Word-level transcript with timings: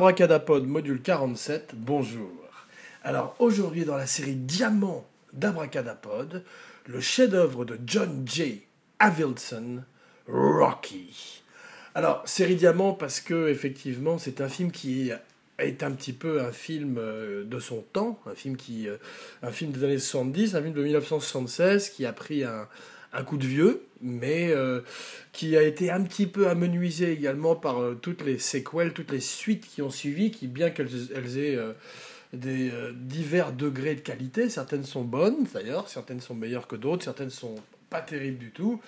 Abracadapod 0.00 0.66
module 0.66 1.02
47, 1.02 1.72
bonjour. 1.76 2.32
Alors 3.04 3.36
aujourd'hui 3.38 3.84
dans 3.84 3.98
la 3.98 4.06
série 4.06 4.34
Diamant 4.34 5.06
d'Abracadapod, 5.34 6.42
le 6.86 7.00
chef-d'œuvre 7.02 7.66
de 7.66 7.78
John 7.84 8.22
J. 8.26 8.62
Avildsen, 8.98 9.84
Rocky. 10.26 11.42
Alors 11.94 12.22
série 12.24 12.56
Diamant 12.56 12.94
parce 12.94 13.20
que 13.20 13.50
effectivement 13.50 14.16
c'est 14.16 14.40
un 14.40 14.48
film 14.48 14.70
qui 14.70 15.12
est 15.58 15.82
un 15.82 15.90
petit 15.92 16.14
peu 16.14 16.40
un 16.40 16.50
film 16.50 16.96
euh, 16.96 17.44
de 17.44 17.60
son 17.60 17.82
temps, 17.92 18.18
un 18.24 18.34
film 18.34 18.56
qui, 18.56 18.88
euh, 18.88 18.96
des 19.42 19.84
années 19.84 19.98
70, 19.98 20.54
un 20.54 20.62
film 20.62 20.72
de 20.72 20.82
1976 20.82 21.90
qui 21.90 22.06
a 22.06 22.14
pris 22.14 22.42
un 22.42 23.22
coup 23.24 23.36
de 23.36 23.46
vieux, 23.46 23.82
mais 24.00 24.50
euh, 24.50 24.80
qui 25.32 25.56
a 25.56 25.62
été 25.62 25.90
un 25.90 26.02
petit 26.02 26.26
peu 26.26 26.48
amenuisé 26.48 27.12
également 27.12 27.54
par 27.54 27.80
euh, 27.80 27.98
toutes 28.00 28.22
les 28.22 28.38
séquelles, 28.38 28.92
toutes 28.92 29.10
les 29.10 29.20
suites 29.20 29.66
qui 29.66 29.82
ont 29.82 29.90
suivi, 29.90 30.30
qui 30.30 30.46
bien 30.46 30.70
qu'elles 30.70 31.38
aient 31.38 31.56
euh, 31.56 31.72
des 32.32 32.70
divers 32.94 33.52
degrés 33.52 33.96
de 33.96 34.00
qualité, 34.00 34.48
certaines 34.48 34.84
sont 34.84 35.02
bonnes 35.02 35.46
d'ailleurs, 35.52 35.88
certaines 35.88 36.20
sont 36.20 36.34
meilleures 36.34 36.68
que 36.68 36.76
d'autres, 36.76 37.04
certaines 37.04 37.30
sont 37.30 37.56
pas 37.90 38.00
terribles 38.00 38.38
du 38.38 38.50
tout. 38.52 38.80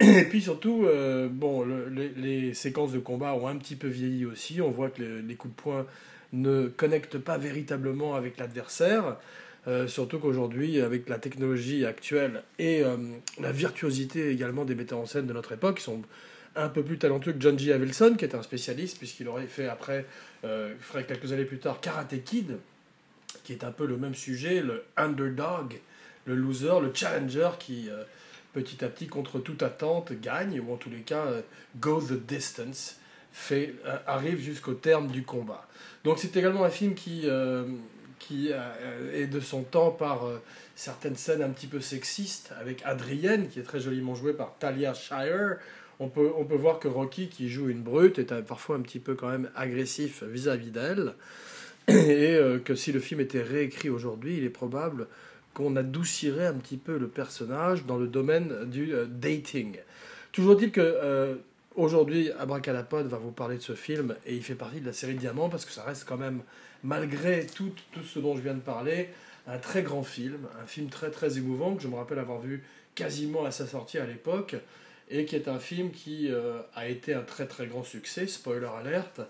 Et 0.00 0.24
puis 0.24 0.40
surtout, 0.40 0.86
bon, 1.30 1.66
les, 2.16 2.54
séquences 2.54 2.92
de 2.92 2.98
combat 2.98 3.34
ont 3.34 3.46
un 3.46 3.56
petit 3.56 3.76
peu 3.76 3.88
vieilli 3.88 4.24
aussi. 4.24 4.62
On 4.62 4.70
voit 4.70 4.88
que 4.88 5.02
les 5.02 5.34
coups 5.34 5.54
de 5.54 5.60
poing 5.60 5.86
ne 6.32 6.68
connectent 6.68 7.18
pas 7.18 7.36
véritablement 7.36 8.14
avec 8.14 8.38
l'adversaire. 8.38 9.18
Euh, 9.68 9.86
surtout 9.86 10.18
qu'aujourd'hui, 10.18 10.80
avec 10.80 11.10
la 11.10 11.18
technologie 11.18 11.84
actuelle 11.84 12.42
et 12.58 12.82
euh, 12.82 12.96
la 13.38 13.52
virtuosité 13.52 14.30
également 14.30 14.64
des 14.64 14.74
metteurs 14.74 14.98
en 14.98 15.04
scène 15.04 15.26
de 15.26 15.32
notre 15.34 15.52
époque, 15.52 15.76
qui 15.76 15.84
sont 15.84 16.00
un 16.56 16.70
peu 16.70 16.82
plus 16.82 16.96
talentueux 16.96 17.32
que 17.32 17.40
John 17.40 17.58
G. 17.58 17.72
Avildsen, 17.74 18.16
qui 18.16 18.24
est 18.24 18.34
un 18.34 18.42
spécialiste, 18.42 18.96
puisqu'il 18.96 19.28
aurait 19.28 19.46
fait 19.46 19.68
après, 19.68 20.06
euh, 20.44 20.74
ferait 20.80 21.04
quelques 21.04 21.32
années 21.32 21.44
plus 21.44 21.58
tard, 21.58 21.82
Karate 21.82 22.24
Kid, 22.24 22.56
qui 23.44 23.52
est 23.52 23.62
un 23.62 23.70
peu 23.70 23.86
le 23.86 23.98
même 23.98 24.14
sujet, 24.14 24.62
le 24.62 24.84
underdog, 24.96 25.78
le 26.24 26.34
loser, 26.34 26.80
le 26.80 26.90
challenger 26.94 27.50
qui, 27.58 27.90
petit 28.52 28.82
à 28.84 28.88
petit, 28.88 29.06
contre 29.06 29.38
toute 29.38 29.62
attente, 29.62 30.12
gagne, 30.20 30.60
ou 30.60 30.72
en 30.72 30.76
tous 30.76 30.90
les 30.90 31.00
cas, 31.00 31.26
go 31.76 32.00
the 32.00 32.14
distance, 32.26 32.98
arrive 34.06 34.40
jusqu'au 34.40 34.74
terme 34.74 35.08
du 35.08 35.22
combat. 35.22 35.66
Donc 36.04 36.18
c'est 36.18 36.36
également 36.36 36.64
un 36.64 36.70
film 36.70 36.94
qui 36.94 37.26
qui 38.18 38.50
euh, 38.52 39.22
est 39.22 39.26
de 39.26 39.40
son 39.40 39.62
temps 39.62 39.90
par 39.90 40.26
euh, 40.26 40.40
certaines 40.74 41.16
scènes 41.16 41.42
un 41.42 41.50
petit 41.50 41.66
peu 41.66 41.80
sexistes, 41.80 42.52
avec 42.60 42.82
Adrienne, 42.84 43.48
qui 43.48 43.60
est 43.60 43.62
très 43.62 43.80
joliment 43.80 44.14
jouée 44.14 44.32
par 44.32 44.56
Talia 44.58 44.94
Shire. 44.94 45.56
On 46.00 46.08
peut, 46.08 46.30
on 46.36 46.44
peut 46.44 46.56
voir 46.56 46.78
que 46.78 46.88
Rocky, 46.88 47.28
qui 47.28 47.48
joue 47.48 47.68
une 47.68 47.82
brute, 47.82 48.18
est 48.18 48.42
parfois 48.42 48.76
un 48.76 48.80
petit 48.80 49.00
peu 49.00 49.14
quand 49.14 49.28
même 49.28 49.50
agressif 49.56 50.22
vis-à-vis 50.22 50.70
d'elle. 50.70 51.14
Et 51.88 52.36
euh, 52.36 52.58
que 52.58 52.74
si 52.74 52.92
le 52.92 53.00
film 53.00 53.20
était 53.20 53.42
réécrit 53.42 53.88
aujourd'hui, 53.88 54.36
il 54.38 54.44
est 54.44 54.50
probable 54.50 55.06
qu'on 55.54 55.74
adoucirait 55.76 56.46
un 56.46 56.54
petit 56.54 56.76
peu 56.76 56.98
le 56.98 57.08
personnage 57.08 57.84
dans 57.86 57.96
le 57.96 58.06
domaine 58.06 58.64
du 58.66 58.92
dating. 59.08 59.78
Toujours 60.30 60.54
dit 60.54 60.70
que 60.70 61.38
aujourd'hui, 61.74 62.30
Abracadapod 62.38 63.06
va 63.06 63.16
vous 63.16 63.32
parler 63.32 63.56
de 63.56 63.62
ce 63.62 63.74
film 63.74 64.14
et 64.26 64.36
il 64.36 64.42
fait 64.42 64.54
partie 64.54 64.80
de 64.80 64.86
la 64.86 64.92
série 64.92 65.14
Diamant 65.14 65.48
parce 65.48 65.64
que 65.64 65.72
ça 65.72 65.82
reste 65.82 66.04
quand 66.06 66.18
même 66.18 66.42
malgré 66.82 67.46
tout, 67.46 67.72
tout 67.92 68.02
ce 68.02 68.18
dont 68.18 68.36
je 68.36 68.42
viens 68.42 68.54
de 68.54 68.60
parler, 68.60 69.10
un 69.46 69.58
très 69.58 69.82
grand 69.82 70.02
film, 70.02 70.46
un 70.62 70.66
film 70.66 70.88
très 70.88 71.10
très 71.10 71.38
émouvant 71.38 71.74
que 71.74 71.82
je 71.82 71.88
me 71.88 71.96
rappelle 71.96 72.18
avoir 72.18 72.40
vu 72.40 72.62
quasiment 72.94 73.44
à 73.44 73.50
sa 73.50 73.66
sortie 73.66 73.98
à 73.98 74.06
l'époque 74.06 74.56
et 75.10 75.24
qui 75.24 75.36
est 75.36 75.48
un 75.48 75.58
film 75.58 75.90
qui 75.90 76.30
euh, 76.30 76.58
a 76.74 76.88
été 76.88 77.14
un 77.14 77.22
très 77.22 77.46
très 77.46 77.66
grand 77.66 77.82
succès, 77.82 78.26
spoiler 78.26 78.68
alerte, 78.78 79.20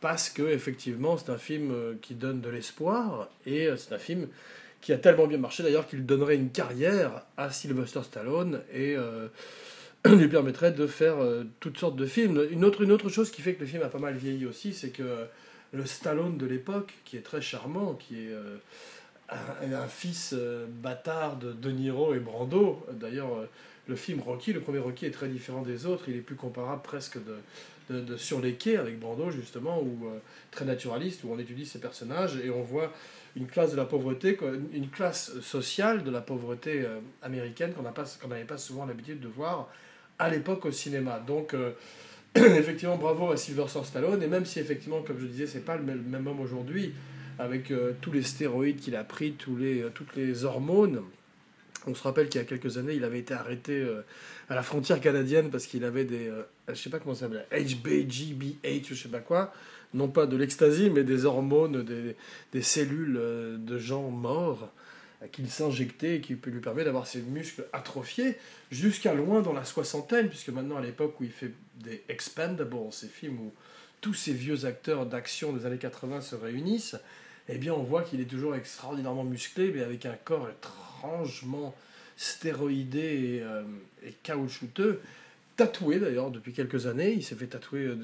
parce 0.00 0.30
que 0.30 0.42
effectivement 0.42 1.16
c'est 1.16 1.30
un 1.30 1.38
film 1.38 1.72
euh, 1.72 1.94
qui 2.00 2.14
donne 2.14 2.40
de 2.40 2.48
l'espoir 2.48 3.28
et 3.44 3.66
euh, 3.66 3.76
c'est 3.76 3.92
un 3.92 3.98
film 3.98 4.28
qui 4.80 4.92
a 4.92 4.98
tellement 4.98 5.26
bien 5.26 5.38
marché 5.38 5.64
d'ailleurs 5.64 5.88
qu'il 5.88 6.06
donnerait 6.06 6.36
une 6.36 6.50
carrière 6.50 7.22
à 7.36 7.50
Sylvester 7.50 8.02
Stallone 8.04 8.60
et 8.72 8.94
lui 10.04 10.28
permettrait 10.28 10.70
de 10.70 10.86
faire 10.86 11.16
toutes 11.58 11.78
sortes 11.78 11.96
de 11.96 12.06
films. 12.06 12.46
Une 12.52 12.64
autre, 12.64 12.82
une 12.82 12.92
autre 12.92 13.08
chose 13.08 13.32
qui 13.32 13.42
fait 13.42 13.54
que 13.54 13.60
le 13.60 13.66
film 13.66 13.82
a 13.82 13.88
pas 13.88 13.98
mal 13.98 14.14
vieilli 14.14 14.46
aussi, 14.46 14.72
c'est 14.72 14.90
que 14.90 15.26
le 15.72 15.86
Stallone 15.86 16.36
de 16.38 16.46
l'époque, 16.46 16.94
qui 17.04 17.16
est 17.16 17.22
très 17.22 17.40
charmant, 17.40 17.94
qui 17.94 18.26
est 18.26 18.32
euh, 18.32 18.58
un, 19.30 19.88
fils 19.88 20.34
euh, 20.36 20.66
bâtard 20.68 21.36
de 21.36 21.52
De 21.52 21.70
Niro 21.70 22.14
et 22.14 22.20
Brando. 22.20 22.86
D'ailleurs, 22.92 23.34
euh, 23.34 23.46
le 23.88 23.96
film 23.96 24.20
Rocky, 24.20 24.52
le 24.52 24.60
premier 24.60 24.78
Rocky 24.78 25.06
est 25.06 25.10
très 25.10 25.28
différent 25.28 25.62
des 25.62 25.86
autres. 25.86 26.04
Il 26.08 26.16
est 26.16 26.20
plus 26.20 26.36
comparable 26.36 26.82
presque 26.82 27.18
de, 27.90 28.00
de, 28.00 28.16
Sur 28.16 28.40
les 28.40 28.54
quais 28.54 28.76
avec 28.76 28.98
Brando, 28.98 29.30
justement, 29.30 29.80
ou 29.80 30.08
très 30.50 30.64
naturaliste, 30.64 31.22
où 31.22 31.32
on 31.32 31.38
étudie 31.38 31.66
ces 31.66 31.78
personnages 31.78 32.36
et 32.36 32.50
on 32.50 32.62
voit 32.62 32.92
une 33.36 33.46
classe 33.46 33.70
de 33.70 33.76
la 33.76 33.84
pauvreté, 33.84 34.36
une 34.72 34.88
classe 34.88 35.38
sociale 35.40 36.02
de 36.02 36.10
la 36.10 36.20
pauvreté 36.20 36.84
américaine 37.22 37.74
qu'on 37.74 37.82
n'avait 37.82 38.44
pas, 38.44 38.54
pas 38.54 38.58
souvent 38.58 38.86
l'habitude 38.86 39.20
de 39.20 39.28
voir 39.28 39.68
à 40.18 40.30
l'époque 40.30 40.64
au 40.64 40.72
cinéma. 40.72 41.20
Donc, 41.24 41.54
effectivement, 42.58 42.96
bravo 42.96 43.30
à 43.30 43.36
Sylvester 43.36 43.80
Stallone. 43.84 44.22
Et 44.22 44.26
même 44.26 44.44
si, 44.44 44.58
effectivement, 44.58 45.02
comme 45.02 45.18
je 45.18 45.26
disais, 45.26 45.46
c'est 45.46 45.64
pas 45.64 45.76
le 45.76 45.82
même 45.82 46.26
homme 46.26 46.40
aujourd'hui, 46.40 46.92
avec 47.38 47.70
euh, 47.70 47.92
tous 48.00 48.12
les 48.12 48.22
stéroïdes 48.22 48.80
qu'il 48.80 48.96
a 48.96 49.04
pris, 49.04 49.32
tous 49.32 49.56
les, 49.56 49.82
euh, 49.82 49.90
toutes 49.92 50.14
les 50.16 50.44
hormones. 50.44 51.02
On 51.86 51.94
se 51.94 52.02
rappelle 52.02 52.28
qu'il 52.28 52.40
y 52.40 52.44
a 52.44 52.46
quelques 52.46 52.78
années, 52.78 52.94
il 52.94 53.04
avait 53.04 53.20
été 53.20 53.32
arrêté 53.32 53.80
euh, 53.80 54.02
à 54.48 54.54
la 54.54 54.62
frontière 54.62 55.00
canadienne 55.00 55.50
parce 55.50 55.66
qu'il 55.66 55.84
avait 55.84 56.04
des. 56.04 56.32
je 56.68 56.74
sais 56.74 56.90
pas 56.90 56.98
comment 56.98 57.14
ça 57.14 57.28
s'appelle, 57.28 57.46
HBGBH, 57.52 58.88
je 58.90 58.94
sais 58.94 59.08
pas 59.08 59.20
quoi. 59.20 59.52
Non 59.94 60.08
pas 60.08 60.26
de 60.26 60.36
l'ecstasy, 60.36 60.90
mais 60.90 61.04
des 61.04 61.24
hormones, 61.24 61.84
des, 61.84 62.16
des 62.52 62.62
cellules 62.62 63.20
de 63.58 63.78
gens 63.78 64.10
morts 64.10 64.72
qu'il 65.32 65.50
s'injectait 65.50 66.16
et 66.16 66.20
qui 66.20 66.34
lui 66.34 66.60
permet 66.60 66.84
d'avoir 66.84 67.06
ses 67.06 67.20
muscles 67.20 67.66
atrophiés 67.72 68.36
jusqu'à 68.70 69.14
loin 69.14 69.42
dans 69.42 69.52
la 69.52 69.64
soixantaine, 69.64 70.28
puisque 70.28 70.48
maintenant 70.48 70.76
à 70.76 70.80
l'époque 70.80 71.20
où 71.20 71.24
il 71.24 71.30
fait 71.30 71.52
des 71.76 72.02
Expendables, 72.08 72.92
ces 72.92 73.08
films 73.08 73.38
où 73.40 73.52
tous 74.00 74.14
ces 74.14 74.32
vieux 74.32 74.64
acteurs 74.66 75.06
d'action 75.06 75.52
des 75.52 75.66
années 75.66 75.78
80 75.78 76.20
se 76.20 76.34
réunissent, 76.34 76.96
eh 77.48 77.58
bien 77.58 77.72
on 77.72 77.82
voit 77.82 78.02
qu'il 78.02 78.20
est 78.20 78.26
toujours 78.26 78.54
extraordinairement 78.54 79.24
musclé, 79.24 79.72
mais 79.74 79.82
avec 79.82 80.06
un 80.06 80.16
corps 80.24 80.48
étrangement 80.48 81.74
stéroïdé 82.16 82.98
et, 82.98 83.42
euh, 83.42 83.62
caoutchouteux, 84.22 85.00
tatoué 85.56 85.98
d'ailleurs 85.98 86.30
depuis 86.30 86.52
quelques 86.52 86.86
années, 86.86 87.12
il 87.12 87.24
s'est 87.24 87.34
fait 87.34 87.46
tatouer 87.46 87.86
euh, 87.86 87.96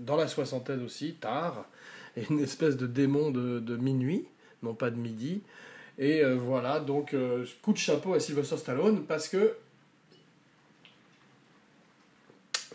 dans 0.00 0.16
la 0.16 0.28
soixantaine 0.28 0.82
aussi, 0.84 1.14
tard, 1.14 1.66
et 2.16 2.24
une 2.30 2.40
espèce 2.40 2.76
de 2.76 2.86
démon 2.86 3.30
de 3.30 3.76
minuit, 3.76 4.24
non 4.62 4.74
pas 4.74 4.90
de 4.90 4.96
midi, 4.96 5.42
et 5.98 6.22
euh, 6.22 6.36
voilà, 6.36 6.78
donc 6.78 7.12
euh, 7.12 7.44
coup 7.60 7.72
de 7.72 7.78
chapeau 7.78 8.14
à 8.14 8.20
Sylvester 8.20 8.56
Stallone 8.56 9.04
parce 9.04 9.26
que 9.28 9.56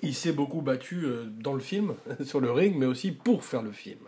il 0.02 0.14
s'est 0.14 0.34
beaucoup 0.34 0.62
battu 0.62 1.06
euh, 1.06 1.24
dans 1.40 1.54
le 1.54 1.62
film, 1.62 1.96
sur 2.26 2.42
le 2.42 2.52
ring, 2.52 2.76
mais 2.78 2.86
aussi 2.86 3.14
pour 3.14 3.46
faire 3.46 3.62
le 3.62 3.72
film, 3.72 4.02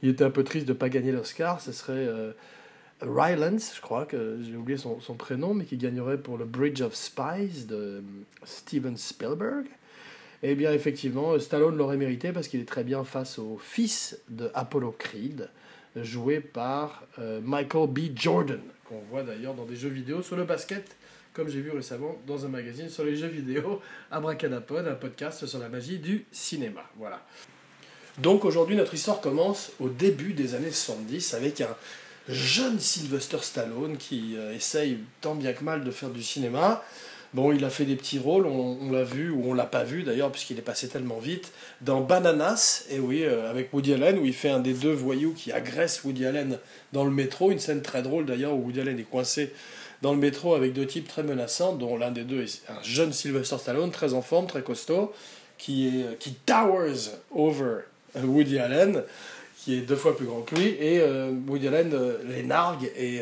Il 0.02 0.10
était 0.10 0.24
un 0.24 0.30
peu 0.30 0.44
triste 0.44 0.66
de 0.66 0.74
ne 0.74 0.78
pas 0.78 0.90
gagner 0.90 1.10
l'Oscar. 1.10 1.60
Ce 1.60 1.72
serait 1.72 2.06
euh, 2.06 2.32
Rylance, 3.00 3.72
je 3.74 3.80
crois, 3.80 4.04
que 4.04 4.38
j'ai 4.42 4.56
oublié 4.56 4.76
son, 4.76 4.98
prénom, 5.14 5.54
mais 5.54 5.64
qui 5.64 5.78
gagnerait 5.78 6.18
pour 6.18 6.36
le 6.36 6.44
Bridge 6.44 6.82
of 6.82 6.94
Spies 6.94 7.64
de 7.66 7.74
euh, 7.74 8.00
Steven 8.44 8.96
Spielberg. 8.96 9.64
Eh 10.42 10.54
bien, 10.54 10.72
effectivement, 10.72 11.38
Stallone 11.38 11.78
l'aurait 11.78 11.96
mérité 11.96 12.32
parce 12.32 12.46
qu'il 12.46 12.60
est 12.60 12.68
très 12.68 12.84
bien 12.84 13.04
face 13.04 13.38
au 13.38 13.58
fils 13.58 14.20
de 14.28 14.50
Apollo 14.54 14.94
Creed, 14.98 15.48
joué 15.96 16.38
par 16.38 17.02
Michael 17.42 17.88
B. 17.88 17.98
Jordan, 18.14 18.60
qu'on 18.84 19.00
voit 19.10 19.24
d'ailleurs 19.24 19.54
dans 19.54 19.64
des 19.64 19.74
jeux 19.74 19.88
vidéo 19.88 20.22
sur 20.22 20.36
le 20.36 20.44
basket 20.44 20.96
comme 21.32 21.48
j'ai 21.48 21.60
vu 21.60 21.70
récemment 21.70 22.16
dans 22.26 22.44
un 22.44 22.48
magazine 22.48 22.88
sur 22.88 23.04
les 23.04 23.16
jeux 23.16 23.28
vidéo, 23.28 23.80
Abracadapod, 24.10 24.86
un 24.86 24.94
podcast 24.94 25.46
sur 25.46 25.58
la 25.58 25.68
magie 25.68 25.98
du 25.98 26.24
cinéma. 26.32 26.82
Voilà. 26.96 27.24
Donc 28.18 28.44
aujourd'hui, 28.44 28.74
notre 28.74 28.94
histoire 28.94 29.20
commence 29.20 29.72
au 29.78 29.88
début 29.88 30.32
des 30.32 30.54
années 30.54 30.70
70 30.70 31.34
avec 31.34 31.60
un 31.60 31.76
jeune 32.28 32.78
Sylvester 32.78 33.38
Stallone 33.40 33.96
qui 33.96 34.34
euh, 34.36 34.54
essaye 34.54 34.98
tant 35.20 35.34
bien 35.34 35.52
que 35.52 35.64
mal 35.64 35.84
de 35.84 35.90
faire 35.90 36.10
du 36.10 36.22
cinéma. 36.22 36.82
Bon, 37.34 37.52
il 37.52 37.62
a 37.64 37.70
fait 37.70 37.84
des 37.84 37.94
petits 37.94 38.18
rôles, 38.18 38.46
on, 38.46 38.90
l'a 38.90 39.04
vu, 39.04 39.30
ou 39.30 39.50
on 39.50 39.54
l'a 39.54 39.66
pas 39.66 39.84
vu 39.84 40.02
d'ailleurs, 40.02 40.32
puisqu'il 40.32 40.58
est 40.58 40.62
passé 40.62 40.88
tellement 40.88 41.18
vite, 41.18 41.52
dans 41.82 42.00
Bananas, 42.00 42.86
et 42.90 42.98
oui, 42.98 43.22
euh, 43.22 43.50
avec 43.50 43.72
Woody 43.74 43.92
Allen, 43.92 44.18
où 44.18 44.24
il 44.24 44.32
fait 44.32 44.48
un 44.48 44.60
des 44.60 44.72
deux 44.72 44.92
voyous 44.92 45.34
qui 45.34 45.52
agresse 45.52 46.04
Woody 46.04 46.24
Allen 46.24 46.58
dans 46.94 47.04
le 47.04 47.10
métro, 47.10 47.50
une 47.50 47.58
scène 47.58 47.82
très 47.82 48.00
drôle 48.00 48.24
d'ailleurs, 48.24 48.54
où 48.54 48.64
Woody 48.64 48.80
Allen 48.80 48.98
est 48.98 49.08
coincé 49.10 49.52
dans 50.02 50.12
le 50.12 50.18
métro 50.18 50.54
avec 50.54 50.72
deux 50.72 50.86
types 50.86 51.08
très 51.08 51.22
menaçants, 51.22 51.74
dont 51.74 51.96
l'un 51.96 52.10
des 52.10 52.24
deux 52.24 52.42
est 52.42 52.62
un 52.68 52.82
jeune 52.82 53.12
Sylvester 53.12 53.58
Stallone, 53.58 53.90
très 53.90 54.14
en 54.14 54.22
forme, 54.22 54.46
très 54.46 54.62
costaud, 54.62 55.12
qui, 55.56 55.88
est, 55.88 56.18
qui 56.18 56.34
towers 56.34 57.10
over 57.34 57.80
Woody 58.16 58.58
Allen, 58.58 59.02
qui 59.58 59.74
est 59.74 59.80
deux 59.80 59.96
fois 59.96 60.16
plus 60.16 60.26
grand 60.26 60.42
que 60.42 60.54
lui, 60.54 60.68
et 60.68 61.00
euh, 61.00 61.32
Woody 61.48 61.68
Allen 61.68 61.90
euh, 61.92 62.18
les 62.24 62.42
nargue 62.42 62.90
et 62.96 63.20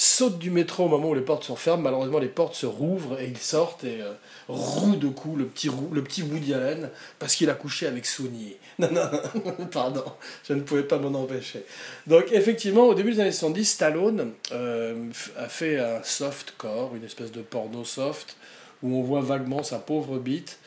saute 0.00 0.38
du 0.38 0.52
métro 0.52 0.84
au 0.84 0.88
moment 0.88 1.08
où 1.08 1.14
les 1.14 1.22
portes 1.22 1.42
sont 1.42 1.56
fermes. 1.56 1.82
Malheureusement, 1.82 2.20
les 2.20 2.28
portes 2.28 2.54
se 2.54 2.66
rouvrent 2.66 3.18
et 3.18 3.26
ils 3.26 3.36
sortent 3.36 3.82
et 3.82 4.00
euh, 4.00 4.12
roue 4.46 4.94
de 4.94 5.08
coups 5.08 5.36
le 5.36 5.46
petit, 5.46 5.68
le 5.90 6.04
petit 6.04 6.22
Woody 6.22 6.54
Allen 6.54 6.88
parce 7.18 7.34
qu'il 7.34 7.50
a 7.50 7.54
couché 7.54 7.88
avec 7.88 8.06
Souni. 8.06 8.54
Non, 8.78 8.92
non, 8.92 9.66
pardon, 9.72 10.04
je 10.46 10.52
ne 10.52 10.60
pouvais 10.60 10.84
pas 10.84 10.98
m'en 10.98 11.18
empêcher. 11.18 11.64
Donc, 12.06 12.26
effectivement, 12.30 12.86
au 12.86 12.94
début 12.94 13.12
des 13.12 13.18
années 13.18 13.32
70, 13.32 13.64
Stallone 13.64 14.32
euh, 14.52 14.94
a 15.36 15.48
fait 15.48 15.80
un 15.80 16.00
soft 16.04 16.54
core, 16.56 16.94
une 16.94 17.02
espèce 17.02 17.32
de 17.32 17.40
porno 17.40 17.82
soft, 17.82 18.36
où 18.84 18.96
on 18.96 19.02
voit 19.02 19.20
vaguement 19.20 19.64
sa 19.64 19.80
pauvre 19.80 20.18
bite. 20.18 20.60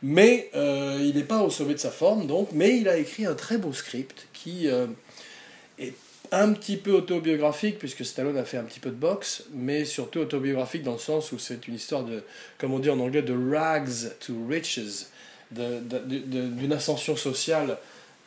Mais 0.00 0.48
euh, 0.54 0.98
il 1.00 1.16
n'est 1.16 1.24
pas 1.24 1.42
au 1.42 1.50
sommet 1.50 1.74
de 1.74 1.80
sa 1.80 1.90
forme, 1.90 2.28
donc, 2.28 2.50
mais 2.52 2.78
il 2.78 2.88
a 2.88 2.98
écrit 2.98 3.26
un 3.26 3.34
très 3.34 3.58
beau 3.58 3.72
script 3.72 4.28
qui 4.32 4.68
est 4.68 5.94
un 6.32 6.52
petit 6.52 6.76
peu 6.76 6.92
autobiographique, 6.92 7.78
puisque 7.78 8.04
Stallone 8.04 8.36
a 8.36 8.44
fait 8.44 8.56
un 8.56 8.64
petit 8.64 8.80
peu 8.80 8.90
de 8.90 8.96
boxe, 8.96 9.44
mais 9.52 9.84
surtout 9.84 10.20
autobiographique 10.20 10.82
dans 10.82 10.92
le 10.92 10.98
sens 10.98 11.32
où 11.32 11.38
c'est 11.38 11.66
une 11.68 11.74
histoire 11.74 12.04
de, 12.04 12.22
comme 12.58 12.72
on 12.72 12.78
dit 12.78 12.90
en 12.90 13.00
anglais, 13.00 13.22
de 13.22 13.34
rags 13.34 14.10
to 14.20 14.34
riches, 14.48 14.80
d'une 15.50 16.72
ascension 16.72 17.16
sociale 17.16 17.78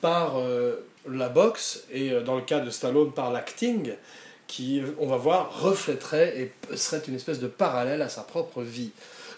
par 0.02 0.38
euh, 0.38 0.86
la 1.10 1.30
boxe, 1.30 1.84
et 1.92 2.12
euh, 2.12 2.22
dans 2.22 2.36
le 2.36 2.42
cas 2.42 2.60
de 2.60 2.70
Stallone 2.70 3.12
par 3.12 3.32
l'acting, 3.32 3.94
qui, 4.48 4.82
on 4.98 5.08
va 5.08 5.18
voir, 5.18 5.62
reflèterait 5.62 6.52
et 6.72 6.78
serait 6.78 7.02
une 7.08 7.16
espèce 7.16 7.40
de 7.40 7.48
parallèle 7.48 8.02
à 8.02 8.10
sa 8.10 8.22
propre 8.24 8.64
vie. 8.64 8.92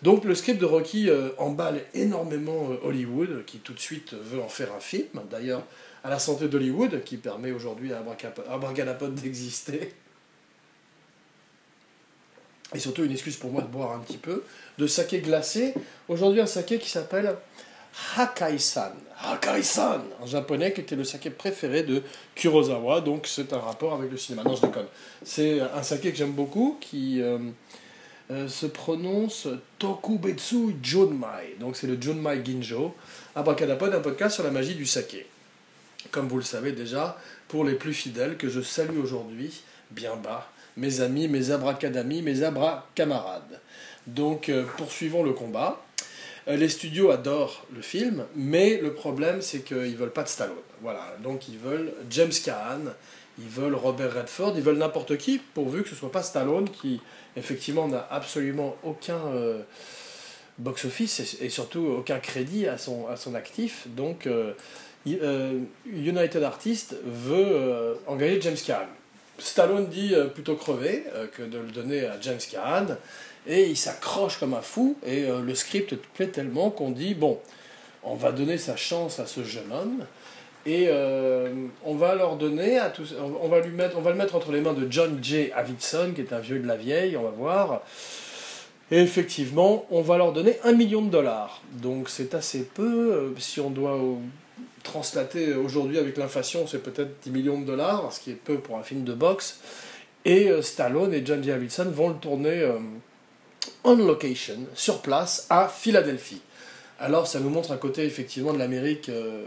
Donc 0.03 0.23
le 0.23 0.35
script 0.35 0.59
de 0.59 0.65
Rocky 0.65 1.09
euh, 1.09 1.29
emballe 1.37 1.81
énormément 1.93 2.69
Hollywood, 2.83 3.43
qui 3.45 3.57
tout 3.57 3.73
de 3.73 3.79
suite 3.79 4.13
veut 4.13 4.41
en 4.41 4.47
faire 4.47 4.73
un 4.73 4.79
film. 4.79 5.09
D'ailleurs, 5.29 5.63
à 6.03 6.09
la 6.09 6.19
santé 6.19 6.47
d'Hollywood, 6.47 7.03
qui 7.03 7.17
permet 7.17 7.51
aujourd'hui 7.51 7.93
à 7.93 8.03
Abracadapod 8.49 9.13
d'exister. 9.15 9.93
Et 12.73 12.79
surtout 12.79 13.03
une 13.03 13.11
excuse 13.11 13.35
pour 13.35 13.51
moi 13.51 13.61
de 13.61 13.67
boire 13.67 13.91
un 13.91 13.99
petit 13.99 14.17
peu. 14.17 14.43
De 14.77 14.87
saké 14.87 15.19
glacé. 15.19 15.73
Aujourd'hui 16.07 16.41
un 16.41 16.45
saké 16.45 16.79
qui 16.79 16.89
s'appelle 16.89 17.35
Hakai-san. 18.17 18.93
Hakai-san 19.21 20.01
en 20.21 20.25
japonais, 20.25 20.73
qui 20.73 20.81
était 20.81 20.95
le 20.95 21.03
saké 21.03 21.29
préféré 21.29 21.83
de 21.83 22.01
Kurosawa. 22.35 23.01
Donc 23.01 23.27
c'est 23.27 23.51
un 23.53 23.59
rapport 23.59 23.93
avec 23.93 24.09
le 24.09 24.17
cinéma. 24.17 24.43
Non, 24.43 24.55
je 24.55 24.61
déconne. 24.61 24.87
C'est 25.23 25.59
un 25.59 25.83
saké 25.83 26.11
que 26.11 26.17
j'aime 26.17 26.31
beaucoup, 26.31 26.77
qui 26.79 27.21
euh, 27.21 27.39
euh, 28.31 28.47
se 28.47 28.65
prononce 28.65 29.49
Tokubetsu 29.77 30.77
Junmai. 30.81 31.57
Donc 31.59 31.75
c'est 31.75 31.87
le 31.87 32.01
Junmai 32.01 32.41
Ginjo. 32.43 32.95
Abracadapod, 33.35 33.93
un 33.93 33.99
podcast 33.99 34.35
sur 34.35 34.45
la 34.45 34.51
magie 34.51 34.75
du 34.75 34.85
saké 34.85 35.27
comme 36.09 36.27
vous 36.27 36.37
le 36.37 36.43
savez 36.43 36.71
déjà, 36.71 37.17
pour 37.47 37.63
les 37.63 37.75
plus 37.75 37.93
fidèles 37.93 38.37
que 38.37 38.49
je 38.49 38.61
salue 38.61 38.97
aujourd'hui, 38.97 39.61
bien 39.91 40.15
bas, 40.15 40.49
mes 40.77 41.01
amis, 41.01 41.27
mes 41.27 41.51
abracadamis, 41.51 42.21
mes 42.21 42.43
abracamarades. 42.43 43.59
Donc 44.07 44.49
euh, 44.49 44.65
poursuivons 44.77 45.23
le 45.23 45.33
combat. 45.33 45.81
Euh, 46.47 46.55
les 46.55 46.69
studios 46.69 47.11
adorent 47.11 47.65
le 47.73 47.81
film, 47.81 48.25
mais 48.35 48.77
le 48.77 48.93
problème 48.93 49.41
c'est 49.41 49.61
qu'ils 49.61 49.95
veulent 49.95 50.13
pas 50.13 50.23
de 50.23 50.29
Stallone. 50.29 50.55
Voilà, 50.81 51.15
donc 51.23 51.47
ils 51.47 51.57
veulent 51.57 51.93
James 52.09 52.31
Caan, 52.43 52.93
ils 53.37 53.49
veulent 53.49 53.75
Robert 53.75 54.13
Redford, 54.13 54.53
ils 54.55 54.63
veulent 54.63 54.79
n'importe 54.79 55.17
qui, 55.17 55.39
pourvu 55.53 55.83
que 55.83 55.89
ce 55.89 55.95
soit 55.95 56.11
pas 56.11 56.23
Stallone 56.23 56.69
qui 56.69 56.99
effectivement 57.35 57.87
n'a 57.87 58.07
absolument 58.09 58.75
aucun 58.83 59.19
euh, 59.27 59.61
box-office 60.57 61.37
et, 61.41 61.49
surtout 61.49 61.97
aucun 61.99 62.19
crédit 62.19 62.67
à 62.67 62.77
son, 62.77 63.07
à 63.07 63.17
son 63.17 63.35
actif. 63.35 63.87
Donc 63.87 64.27
United 65.05 66.43
Artists 66.43 66.95
veut 67.03 67.47
euh, 67.49 67.95
engager 68.07 68.39
James 68.41 68.57
Caan. 68.65 68.87
Stallone 69.39 69.87
dit 69.87 70.13
euh, 70.13 70.25
plutôt 70.25 70.55
crever 70.55 71.03
que 71.35 71.43
de 71.43 71.57
le 71.57 71.71
donner 71.71 72.05
à 72.05 72.19
James 72.21 72.39
Caan, 72.51 72.97
et 73.47 73.65
il 73.65 73.77
s'accroche 73.77 74.37
comme 74.37 74.53
un 74.53 74.61
fou, 74.61 74.97
et 75.05 75.25
le 75.25 75.55
script 75.55 75.95
plaît 76.13 76.27
tellement 76.27 76.69
qu'on 76.69 76.91
dit, 76.91 77.15
bon, 77.15 77.39
on 78.03 78.15
va 78.15 78.31
donner 78.31 78.59
sa 78.59 78.75
chance 78.75 79.19
à 79.19 79.25
ce 79.25 79.43
jeune 79.43 79.71
homme, 79.71 80.05
et 80.67 80.91
on 81.83 81.95
va 81.95 82.13
leur 82.13 82.35
donner 82.35 82.77
à 82.77 82.91
tous, 82.91 83.15
on 83.19 83.47
va 83.47 83.61
lui 83.61 83.71
mettre, 83.71 83.97
on 83.97 84.01
va 84.01 84.11
le 84.11 84.17
mettre 84.17 84.35
entre 84.35 84.51
les 84.51 84.61
mains 84.61 84.73
de 84.73 84.85
John 84.91 85.17
J. 85.23 85.51
Avidson, 85.55 86.11
qui 86.13 86.21
est 86.21 86.33
un 86.33 86.39
vieux 86.39 86.59
de 86.59 86.67
la 86.67 86.75
vieille, 86.75 87.17
on 87.17 87.23
va 87.23 87.31
voir. 87.31 87.81
Et 88.91 88.99
effectivement, 88.99 89.87
on 89.89 90.01
va 90.01 90.17
leur 90.17 90.33
donner 90.33 90.57
un 90.63 90.73
million 90.73 91.01
de 91.01 91.09
dollars. 91.09 91.63
Donc 91.71 92.09
c'est 92.09 92.35
assez 92.35 92.63
peu, 92.63 93.33
si 93.39 93.59
on 93.59 93.71
doit 93.71 93.97
translaté 94.83 95.53
aujourd'hui 95.53 95.97
avec 95.97 96.17
l'inflation, 96.17 96.67
c'est 96.67 96.81
peut-être 96.81 97.11
10 97.23 97.31
millions 97.31 97.59
de 97.59 97.65
dollars, 97.65 98.11
ce 98.11 98.19
qui 98.19 98.31
est 98.31 98.35
peu 98.35 98.57
pour 98.57 98.77
un 98.77 98.83
film 98.83 99.03
de 99.03 99.13
boxe. 99.13 99.59
Et 100.25 100.49
euh, 100.49 100.61
Stallone 100.61 101.13
et 101.13 101.25
John 101.25 101.41
Davidson 101.41 101.89
vont 101.91 102.09
le 102.09 102.15
tourner 102.15 102.61
euh, 102.61 102.77
on 103.83 103.95
location, 103.95 104.57
sur 104.75 105.01
place, 105.01 105.47
à 105.49 105.67
Philadelphie. 105.67 106.41
Alors 106.99 107.27
ça 107.27 107.39
nous 107.39 107.49
montre 107.49 107.71
un 107.71 107.77
côté 107.77 108.05
effectivement 108.05 108.53
de 108.53 108.59
l'Amérique 108.59 109.09
euh, 109.09 109.45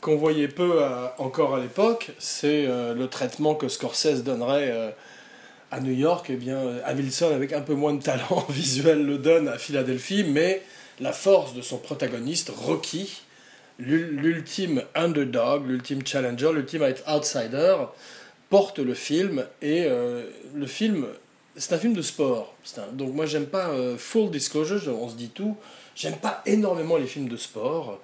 qu'on 0.00 0.16
voyait 0.16 0.48
peu 0.48 0.82
encore 1.16 1.54
à 1.54 1.60
l'époque, 1.60 2.10
c'est 2.18 2.66
le 2.66 3.06
traitement 3.06 3.54
que 3.54 3.68
Scorsese 3.68 4.22
donnerait 4.22 4.94
à 5.70 5.80
New 5.80 5.94
York, 5.94 6.28
et 6.28 6.34
eh 6.34 6.36
bien 6.36 6.60
Wilson 6.94 7.30
avec 7.34 7.54
un 7.54 7.62
peu 7.62 7.72
moins 7.72 7.94
de 7.94 8.02
talent 8.02 8.44
visuel 8.50 9.02
le 9.02 9.16
donne 9.16 9.48
à 9.48 9.56
Philadelphie, 9.56 10.22
mais 10.28 10.60
la 11.00 11.14
force 11.14 11.54
de 11.54 11.62
son 11.62 11.78
protagoniste, 11.78 12.50
Rocky, 12.54 13.23
l'ultime 13.78 14.82
underdog, 14.94 15.66
l'ultime 15.66 16.06
challenger, 16.06 16.52
l'ultime 16.52 16.94
outsider, 17.06 17.76
porte 18.48 18.78
le 18.78 18.94
film. 18.94 19.44
Et 19.62 19.84
euh, 19.86 20.24
le 20.54 20.66
film, 20.66 21.06
c'est 21.56 21.74
un 21.74 21.78
film 21.78 21.94
de 21.94 22.02
sport. 22.02 22.54
donc 22.92 23.14
moi, 23.14 23.26
j'aime 23.26 23.46
pas, 23.46 23.68
euh, 23.68 23.96
full 23.96 24.30
disclosure, 24.30 24.82
on 25.00 25.08
se 25.08 25.16
dit 25.16 25.30
tout, 25.30 25.56
j'aime 25.94 26.16
pas 26.16 26.42
énormément 26.46 26.96
les 26.96 27.06
films 27.06 27.28
de 27.28 27.36
sport, 27.36 28.00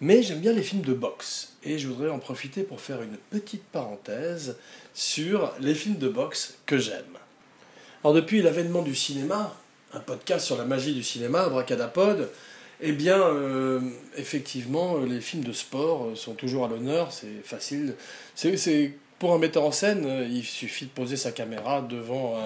mais 0.00 0.22
j'aime 0.22 0.40
bien 0.40 0.52
les 0.52 0.62
films 0.62 0.82
de 0.82 0.94
boxe. 0.94 1.54
Et 1.64 1.78
je 1.78 1.88
voudrais 1.88 2.10
en 2.10 2.18
profiter 2.18 2.62
pour 2.62 2.80
faire 2.80 3.02
une 3.02 3.16
petite 3.30 3.64
parenthèse 3.64 4.56
sur 4.94 5.52
les 5.60 5.74
films 5.74 5.98
de 5.98 6.08
boxe 6.08 6.54
que 6.66 6.78
j'aime. 6.78 7.18
Alors 8.02 8.14
depuis 8.14 8.42
l'avènement 8.42 8.82
du 8.82 8.96
cinéma, 8.96 9.54
un 9.94 10.00
podcast 10.00 10.44
sur 10.44 10.56
la 10.56 10.64
magie 10.64 10.94
du 10.94 11.04
cinéma, 11.04 11.48
Bracadapod, 11.48 12.28
eh 12.82 12.92
bien, 12.92 13.20
euh, 13.20 13.80
effectivement, 14.16 14.98
les 14.98 15.20
films 15.20 15.44
de 15.44 15.52
sport 15.52 16.08
sont 16.16 16.34
toujours 16.34 16.64
à 16.64 16.68
l'honneur, 16.68 17.12
c'est 17.12 17.42
facile. 17.44 17.94
C'est, 18.34 18.92
pour 19.18 19.32
un 19.32 19.38
metteur 19.38 19.64
en 19.64 19.72
scène, 19.72 20.26
il 20.30 20.44
suffit 20.44 20.86
de 20.86 20.90
poser 20.90 21.16
sa 21.16 21.30
caméra 21.30 21.80
devant 21.80 22.36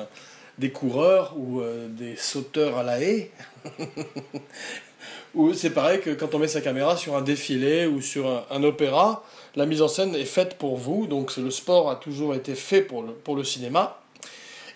des 0.59 0.71
coureurs 0.71 1.35
ou 1.37 1.61
euh, 1.61 1.89
des 1.89 2.17
sauteurs 2.17 2.79
à 2.79 2.83
la 2.83 3.01
haie. 3.01 3.31
ou 5.35 5.53
c'est 5.53 5.71
pareil 5.71 6.01
que 6.01 6.11
quand 6.11 6.35
on 6.35 6.39
met 6.39 6.49
sa 6.49 6.61
caméra 6.61 6.97
sur 6.97 7.17
un 7.17 7.23
défilé 7.23 7.87
ou 7.87 8.01
sur 8.01 8.47
un, 8.51 8.63
opéra, 8.63 9.25
la 9.55 9.67
mise 9.67 9.83
en 9.83 9.89
scène 9.89 10.15
est 10.15 10.25
faite 10.25 10.57
pour 10.57 10.77
vous, 10.77 11.07
donc 11.07 11.37
le 11.37 11.51
sport 11.51 11.91
a 11.91 11.97
toujours 11.97 12.35
été 12.35 12.55
fait 12.55 12.83
pour 12.83 13.05
le, 13.37 13.45
cinéma. 13.45 14.01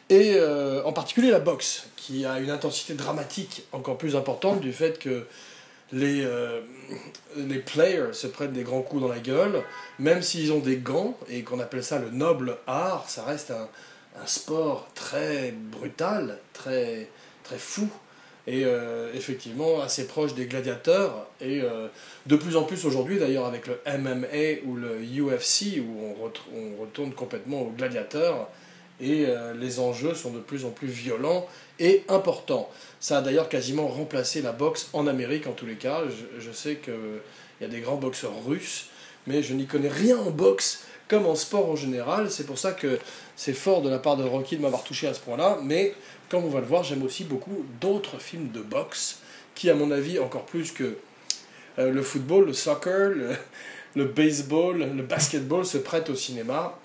Et 0.08 0.34
euh, 0.34 0.82
en 0.84 0.92
particulier 0.92 1.30
la 1.30 1.40
boxe, 1.40 1.86
qui 1.96 2.26
a 2.26 2.40
une 2.40 2.50
intensité 2.50 2.94
dramatique 2.94 3.62
encore 3.72 3.96
plus 3.96 4.16
importante 4.16 4.60
du 4.60 4.72
fait 4.72 4.98
que 4.98 5.26
les, 5.92 6.24
euh, 6.24 6.60
les 7.36 7.58
players 7.58 8.12
se 8.12 8.26
prennent 8.26 8.52
des 8.52 8.62
grands 8.62 8.82
coups 8.82 9.02
dans 9.02 9.08
la 9.08 9.18
gueule, 9.18 9.62
même 9.98 10.22
s'ils 10.22 10.52
ont 10.52 10.60
des 10.60 10.76
gants, 10.76 11.16
et 11.28 11.42
qu'on 11.42 11.60
appelle 11.60 11.84
ça 11.84 11.98
le 11.98 12.10
noble 12.10 12.56
art, 12.66 13.08
ça 13.08 13.24
reste 13.24 13.50
un, 13.50 13.68
un 14.20 14.26
sport 14.26 14.88
très 14.94 15.52
brutal, 15.52 16.38
très, 16.52 17.08
très 17.42 17.58
fou, 17.58 17.88
et 18.46 18.64
euh, 18.64 19.12
effectivement 19.14 19.80
assez 19.80 20.06
proche 20.06 20.34
des 20.34 20.46
gladiateurs, 20.46 21.26
et 21.40 21.60
euh, 21.62 21.88
de 22.26 22.36
plus 22.36 22.56
en 22.56 22.62
plus 22.64 22.84
aujourd'hui 22.84 23.18
d'ailleurs 23.18 23.46
avec 23.46 23.66
le 23.66 23.80
MMA 23.86 24.64
ou 24.66 24.76
le 24.76 25.00
UFC, 25.00 25.80
où 25.80 26.00
on, 26.00 26.32
on 26.56 26.80
retourne 26.80 27.12
complètement 27.12 27.62
aux 27.62 27.70
gladiateurs, 27.70 28.48
et 29.00 29.26
les 29.58 29.80
enjeux 29.80 30.14
sont 30.14 30.30
de 30.30 30.40
plus 30.40 30.64
en 30.64 30.70
plus 30.70 30.88
violents 30.88 31.46
et 31.78 32.04
importants. 32.08 32.68
Ça 33.00 33.18
a 33.18 33.20
d'ailleurs 33.22 33.48
quasiment 33.48 33.88
remplacé 33.88 34.42
la 34.42 34.52
boxe 34.52 34.90
en 34.92 35.06
Amérique 35.06 35.46
en 35.46 35.52
tous 35.52 35.66
les 35.66 35.76
cas. 35.76 36.02
Je, 36.38 36.52
sais 36.52 36.76
qu'il 36.76 36.94
y 37.60 37.64
a 37.64 37.68
des 37.68 37.80
grands 37.80 37.96
boxeurs 37.96 38.44
russes, 38.46 38.86
mais 39.26 39.42
je 39.42 39.54
n'y 39.54 39.66
connais 39.66 39.88
rien 39.88 40.18
en 40.18 40.30
boxe 40.30 40.84
comme 41.08 41.26
en 41.26 41.34
sport 41.34 41.70
en 41.70 41.76
général. 41.76 42.30
C'est 42.30 42.44
pour 42.44 42.58
ça 42.58 42.72
que 42.72 42.98
c'est 43.36 43.54
fort 43.54 43.80
de 43.82 43.88
la 43.88 43.98
part 43.98 44.16
de 44.16 44.24
Rocky 44.24 44.56
de 44.56 44.62
m'avoir 44.62 44.84
touché 44.84 45.08
à 45.08 45.14
ce 45.14 45.20
point-là. 45.20 45.58
Mais 45.62 45.94
comme 46.28 46.44
on 46.44 46.50
va 46.50 46.60
le 46.60 46.66
voir, 46.66 46.84
j'aime 46.84 47.02
aussi 47.02 47.24
beaucoup 47.24 47.64
d'autres 47.80 48.20
films 48.20 48.50
de 48.50 48.60
boxe 48.60 49.20
qui, 49.54 49.70
à 49.70 49.74
mon 49.74 49.90
avis, 49.90 50.18
encore 50.18 50.44
plus 50.44 50.72
que 50.72 50.98
euh, 51.78 51.90
le 51.90 52.02
football, 52.02 52.46
le 52.46 52.52
soccer, 52.52 53.12
le, 53.96 54.04
baseball, 54.04 54.78
le 54.94 55.02
basketball, 55.02 55.64
se 55.64 55.78
prêtent 55.78 56.10
au 56.10 56.14
cinéma. 56.14 56.78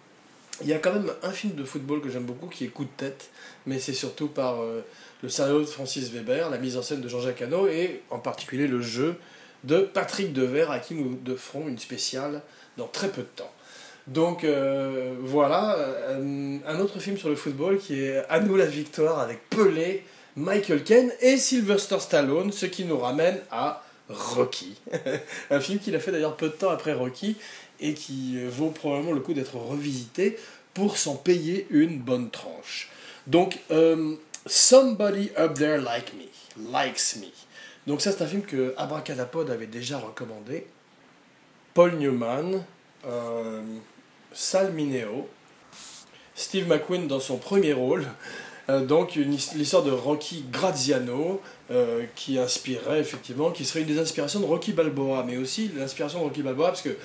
Il 0.62 0.68
y 0.68 0.74
a 0.74 0.80
quand 0.80 0.94
même 0.94 1.12
un 1.22 1.32
film 1.32 1.54
de 1.56 1.66
football 1.66 2.02
que 2.02 2.10
j'aime 2.10 2.24
beaucoup 2.24 2.48
qui 2.48 2.64
est 2.64 2.70
Coup 2.70 2.86
de 2.86 2.90
tête, 2.96 3.30
mais 3.66 3.80
c'est 3.80 3.94
surtout 3.94 4.28
par 4.28 4.62
euh, 4.62 4.82
le 5.22 5.30
scénario 5.30 5.60
de 5.60 5.66
Francis 5.66 6.10
Weber, 6.12 6.50
la 6.50 6.58
mise 6.58 6.78
en 6.78 6.82
scène 6.82 7.02
de 7.02 7.10
Jean-Jacques 7.10 7.42
Hano 7.42 7.68
et 7.68 8.02
en 8.10 8.20
particulier 8.20 8.68
le 8.68 8.82
jeu 8.82 9.16
de 9.66 9.80
Patrick 9.80 10.32
Devers 10.32 10.72
à 10.72 10.80
qui 10.80 10.94
nous 10.94 11.20
ferons 11.38 11.68
une 11.68 11.80
spéciale 11.80 12.42
dans 12.78 12.88
très 12.88 13.10
peu 13.10 13.22
de 13.22 13.28
temps. 13.36 13.52
Donc 14.08 14.44
euh, 14.44 15.16
voilà, 15.22 15.76
euh, 15.78 16.58
un 16.66 16.80
autre 16.80 17.00
film 17.00 17.18
sur 17.18 17.30
le 17.30 17.36
football 17.36 17.80
qui 17.80 18.02
est 18.02 18.24
À 18.30 18.40
nous 18.40 18.56
la 18.56 18.68
victoire 18.68 19.20
avec 19.20 19.50
Pelé, 19.50 20.04
Michael 20.36 20.84
Caine 20.84 21.12
et 21.22 21.38
Sylvester 21.38 22.00
Stallone, 22.00 22.52
ce 22.52 22.68
qui 22.68 22.86
nous 22.86 22.98
ramène 22.98 23.40
à 23.52 23.84
Rocky. 24.10 24.80
un 25.50 25.60
film 25.60 25.80
qu'il 25.80 25.96
a 25.96 26.00
fait 26.00 26.12
d'ailleurs 26.12 26.38
peu 26.38 26.48
de 26.48 26.54
temps 26.54 26.70
après 26.70 26.94
Rocky 26.94 27.36
et 27.80 27.94
qui 27.94 28.38
vaut 28.46 28.70
probablement 28.70 29.12
le 29.12 29.22
coup 29.22 29.34
d'être 29.34 29.56
revisité 29.56 30.38
pour 30.74 30.98
s'en 30.98 31.16
payer 31.16 31.68
une 31.70 32.00
bonne 32.00 32.30
tranche. 32.30 32.90
Donc, 33.28 33.60
euh, 33.72 34.16
Somebody 34.48 35.32
Up 35.38 35.56
There 35.56 35.82
Like 35.82 36.14
Me, 36.14 36.28
Likes 36.72 37.16
Me. 37.20 37.28
Donc 37.88 38.02
ça 38.02 38.12
c'est 38.12 38.24
un 38.24 38.28
film 38.28 38.44
que 38.44 38.74
Abracadapod 38.78 39.50
avait 39.50 39.68
déjà 39.68 39.98
recommandé. 39.98 40.68
Paul 41.74 41.96
Newman, 41.96 42.64
euh, 43.06 43.62
Sal 44.34 44.72
Mineo, 44.74 45.28
Steve 46.36 46.68
McQueen 46.68 47.08
dans 47.08 47.20
son 47.20 47.38
premier 47.38 47.74
rôle. 47.74 48.06
Euh, 48.70 48.86
donc 48.86 49.16
l'histoire 49.16 49.84
de 49.84 49.92
Rocky 49.92 50.46
Graziano 50.52 51.42
euh, 51.70 52.06
qui 52.16 52.40
inspirerait 52.40 53.00
effectivement, 53.00 53.52
qui 53.52 53.66
serait 53.66 53.82
une 53.82 53.88
des 53.88 54.00
inspirations 54.00 54.40
de 54.40 54.46
Rocky 54.46 54.74
Balboa, 54.74 55.24
mais 55.26 55.38
aussi 55.38 55.72
l'inspiration 55.76 56.20
de 56.20 56.24
Rocky 56.26 56.42
Balboa 56.42 56.70
parce 56.70 56.82
que 56.82 56.98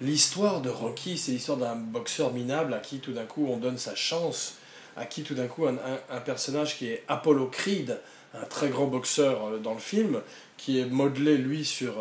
l'histoire 0.00 0.60
de 0.60 0.70
Rocky 0.70 1.18
c'est 1.18 1.32
l'histoire 1.32 1.58
d'un 1.58 1.76
boxeur 1.76 2.32
minable 2.32 2.74
à 2.74 2.78
qui 2.78 2.98
tout 2.98 3.12
d'un 3.12 3.24
coup 3.24 3.46
on 3.48 3.56
donne 3.56 3.78
sa 3.78 3.94
chance, 3.94 4.54
à 4.96 5.06
qui 5.06 5.22
tout 5.22 5.34
d'un 5.34 5.46
coup 5.46 5.66
un, 5.66 5.76
un, 6.10 6.20
personnage 6.20 6.78
qui 6.78 6.88
est 6.88 7.02
Apollo 7.08 7.48
Creed, 7.48 8.00
un 8.34 8.44
très 8.44 8.68
grand 8.68 8.86
boxeur 8.86 9.46
euh, 9.46 9.58
dans 9.58 9.74
le 9.74 9.80
film, 9.80 10.20
qui 10.56 10.78
est 10.78 10.86
modelé 10.86 11.36
lui 11.36 11.64
sur 11.64 11.94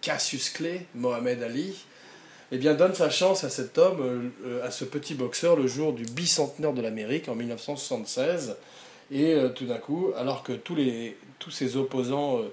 Cassius 0.00 0.50
Clay, 0.50 0.86
Mohamed 0.94 1.42
Ali, 1.42 1.74
eh 2.54 2.58
bien, 2.58 2.74
donne 2.74 2.94
sa 2.94 3.08
chance 3.08 3.44
à 3.44 3.48
cet 3.48 3.78
homme, 3.78 4.30
euh, 4.44 4.66
à 4.66 4.70
ce 4.70 4.84
petit 4.84 5.14
boxeur, 5.14 5.56
le 5.56 5.66
jour 5.66 5.94
du 5.94 6.04
bicentenaire 6.04 6.74
de 6.74 6.82
l'Amérique 6.82 7.30
en 7.30 7.34
1976. 7.34 8.56
Et 9.10 9.32
euh, 9.32 9.48
tout 9.48 9.64
d'un 9.64 9.78
coup, 9.78 10.12
alors 10.18 10.42
que 10.42 10.52
tous, 10.52 10.74
les, 10.74 11.16
tous 11.38 11.50
ses 11.50 11.78
opposants 11.78 12.40
euh, 12.40 12.52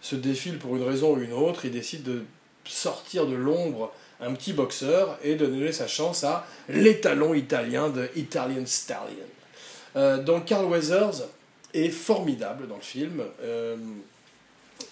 se 0.00 0.16
défilent 0.16 0.58
pour 0.58 0.74
une 0.74 0.82
raison 0.82 1.14
ou 1.14 1.20
une 1.20 1.32
autre, 1.32 1.64
il 1.64 1.70
décide 1.70 2.02
de 2.02 2.24
sortir 2.66 3.26
de 3.26 3.34
l'ombre 3.34 3.92
un 4.20 4.32
petit 4.32 4.52
boxeur 4.52 5.18
et 5.22 5.34
donner 5.34 5.72
sa 5.72 5.86
chance 5.86 6.24
à 6.24 6.46
l'étalon 6.68 7.34
italien 7.34 7.90
de 7.90 8.08
Italian 8.16 8.64
Stallion. 8.64 10.22
donc 10.24 10.46
Carl 10.46 10.64
Weathers 10.64 11.28
est 11.74 11.90
formidable 11.90 12.66
dans 12.66 12.76
le 12.76 12.80
film. 12.80 13.22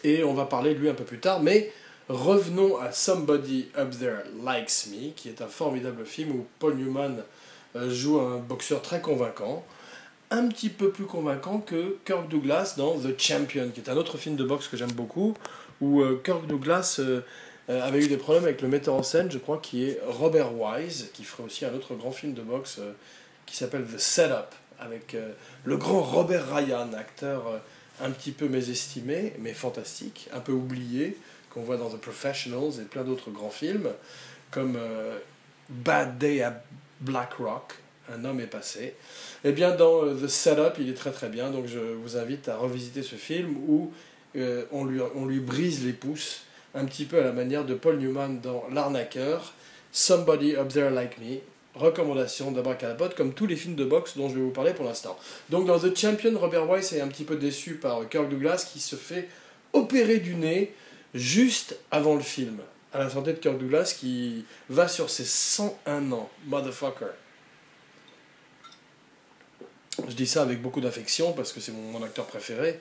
et 0.03 0.23
on 0.25 0.35
va 0.35 0.45
parler 0.45 0.75
de 0.75 0.81
lui 0.81 0.91
un 0.91 0.95
peu 0.95 1.05
plus 1.05 1.21
tard, 1.21 1.41
mais 1.41 1.73
Revenons 2.09 2.77
à 2.77 2.93
Somebody 2.93 3.69
Up 3.79 3.99
There 3.99 4.25
Likes 4.45 4.89
Me, 4.91 5.13
qui 5.17 5.31
est 5.31 5.41
un 5.41 5.47
formidable 5.47 6.05
film 6.05 6.33
où 6.33 6.47
Paul 6.59 6.75
Newman 6.75 7.23
euh, 7.77 7.89
joue 7.89 8.21
un 8.21 8.37
boxeur 8.41 8.83
très 8.83 9.01
convaincant, 9.01 9.65
un 10.31 10.49
petit 10.49 10.69
peu 10.69 10.91
plus 10.91 11.07
convaincant 11.07 11.61
que 11.61 11.97
Kirk 12.05 12.29
Douglas 12.29 12.75
dans 12.77 12.99
The 12.99 13.19
Champion, 13.19 13.71
qui 13.73 13.81
est 13.81 13.89
un 13.89 13.97
autre 13.97 14.19
film 14.19 14.37
de 14.37 14.45
boxe 14.45 14.69
que 14.69 14.77
j'aime 14.77 14.93
beaucoup, 14.93 15.33
où 15.81 16.03
euh, 16.03 16.21
Kirk 16.23 16.47
Douglas 16.47 17.01
euh, 17.71 17.83
avait 17.83 18.05
eu 18.05 18.09
des 18.09 18.17
problèmes 18.17 18.45
avec 18.45 18.63
le 18.63 18.69
metteur 18.69 18.95
en 18.95 19.03
scène, 19.03 19.31
je 19.31 19.39
crois, 19.39 19.59
qui 19.59 19.85
est 19.85 20.01
Robert 20.07 20.55
Wise, 20.55 21.11
qui 21.13 21.25
ferait 21.25 21.45
aussi 21.45 21.65
un 21.65 21.75
autre 21.75 21.95
grand 21.95 22.13
film 22.13 22.35
de 22.35 22.43
boxe 22.43 22.81
qui 23.47 23.57
s'appelle 23.57 23.85
The 23.85 23.99
Setup, 23.99 24.55
avec 24.81 25.17
le 25.65 25.77
grand 25.77 26.03
Robert 26.03 26.55
Ryan, 26.55 26.93
acteur 26.95 27.61
un 28.01 28.11
petit 28.11 28.33
peu 28.33 28.49
mésestimé, 28.49 29.35
mais 29.39 29.53
fantastique, 29.53 30.29
un 30.33 30.41
peu 30.41 30.53
oublié, 30.53 31.17
qu'on 31.51 31.63
voit 31.63 31.77
dans 31.77 31.89
The 31.89 32.01
Professionals 32.01 32.81
et 32.81 32.85
plein 32.85 33.05
d'autres 33.05 33.31
grands 33.31 33.51
films, 33.51 33.89
comme 34.51 34.77
euh, 34.77 35.19
Bad 35.69 36.19
Day 36.19 36.43
at 36.43 36.63
Black 37.01 37.35
Rock, 37.35 37.75
Un 38.13 38.25
homme 38.25 38.41
est 38.41 38.47
passé. 38.47 38.95
Eh 39.45 39.53
bien, 39.53 39.75
dans 39.75 40.05
euh, 40.05 40.15
The 40.15 40.29
Setup, 40.29 40.75
il 40.79 40.91
est 40.91 40.95
très 40.95 41.13
très 41.13 41.29
bien, 41.29 41.51
donc 41.51 41.67
je 41.67 41.79
vous 41.79 42.17
invite 42.17 42.49
à 42.49 42.57
revisiter 42.57 43.03
ce 43.03 43.15
film 43.15 43.57
où 43.69 43.93
euh, 44.37 44.65
on, 44.73 44.85
lui, 44.85 45.01
on 45.15 45.27
lui 45.27 45.41
brise 45.41 45.85
les 45.85 45.93
pouces, 45.93 46.43
un 46.75 46.85
petit 46.85 47.05
peu 47.05 47.21
à 47.21 47.25
la 47.25 47.33
manière 47.33 47.65
de 47.65 47.75
Paul 47.75 47.99
Newman 47.99 48.41
dans 48.41 48.65
L'arnaqueur, 48.73 49.55
Somebody 49.93 50.57
Up 50.57 50.69
There 50.69 50.91
Like 50.91 51.19
Me, 51.19 51.39
recommandation 51.75 52.51
d'Abracadapod, 52.51 53.15
comme 53.15 53.33
tous 53.33 53.47
les 53.47 53.57
films 53.57 53.75
de 53.75 53.85
boxe 53.85 54.17
dont 54.17 54.29
je 54.29 54.35
vais 54.35 54.41
vous 54.41 54.51
parler 54.51 54.75
pour 54.75 54.85
l'instant. 54.85 55.19
Donc 55.51 55.67
dans 55.67 55.79
The 55.79 55.97
Champion, 55.97 56.39
Robert 56.39 56.67
Weiss 56.67 56.93
est 56.93 57.01
un 57.01 57.09
petit 57.09 57.25
peu 57.25 57.37
déçu 57.37 57.75
par 57.75 58.09
Kirk 58.09 58.29
Douglas 58.29 58.69
qui 58.73 58.81
se 58.81 58.97
fait 58.97 59.29
opérer 59.73 60.19
du 60.19 60.35
nez 60.35 60.75
juste 61.15 61.79
avant 61.91 62.15
le 62.15 62.23
film, 62.23 62.59
à 62.93 62.99
la 62.99 63.11
santé 63.11 63.33
de 63.33 63.39
Kirk 63.39 63.59
Douglas 63.59 63.95
qui 63.99 64.45
va 64.69 64.89
sur 64.89 65.11
ses 65.11 65.25
101 65.25 66.13
ans. 66.13 66.29
Motherfucker. 66.47 67.13
Je 70.09 70.15
dis 70.15 70.27
ça 70.27 70.43
avec 70.43 70.61
beaucoup 70.61 70.81
d'affection 70.81 71.33
parce 71.33 71.53
que 71.53 71.61
c'est 71.61 71.73
mon, 71.73 72.03
acteur 72.03 72.27
préféré. 72.27 72.81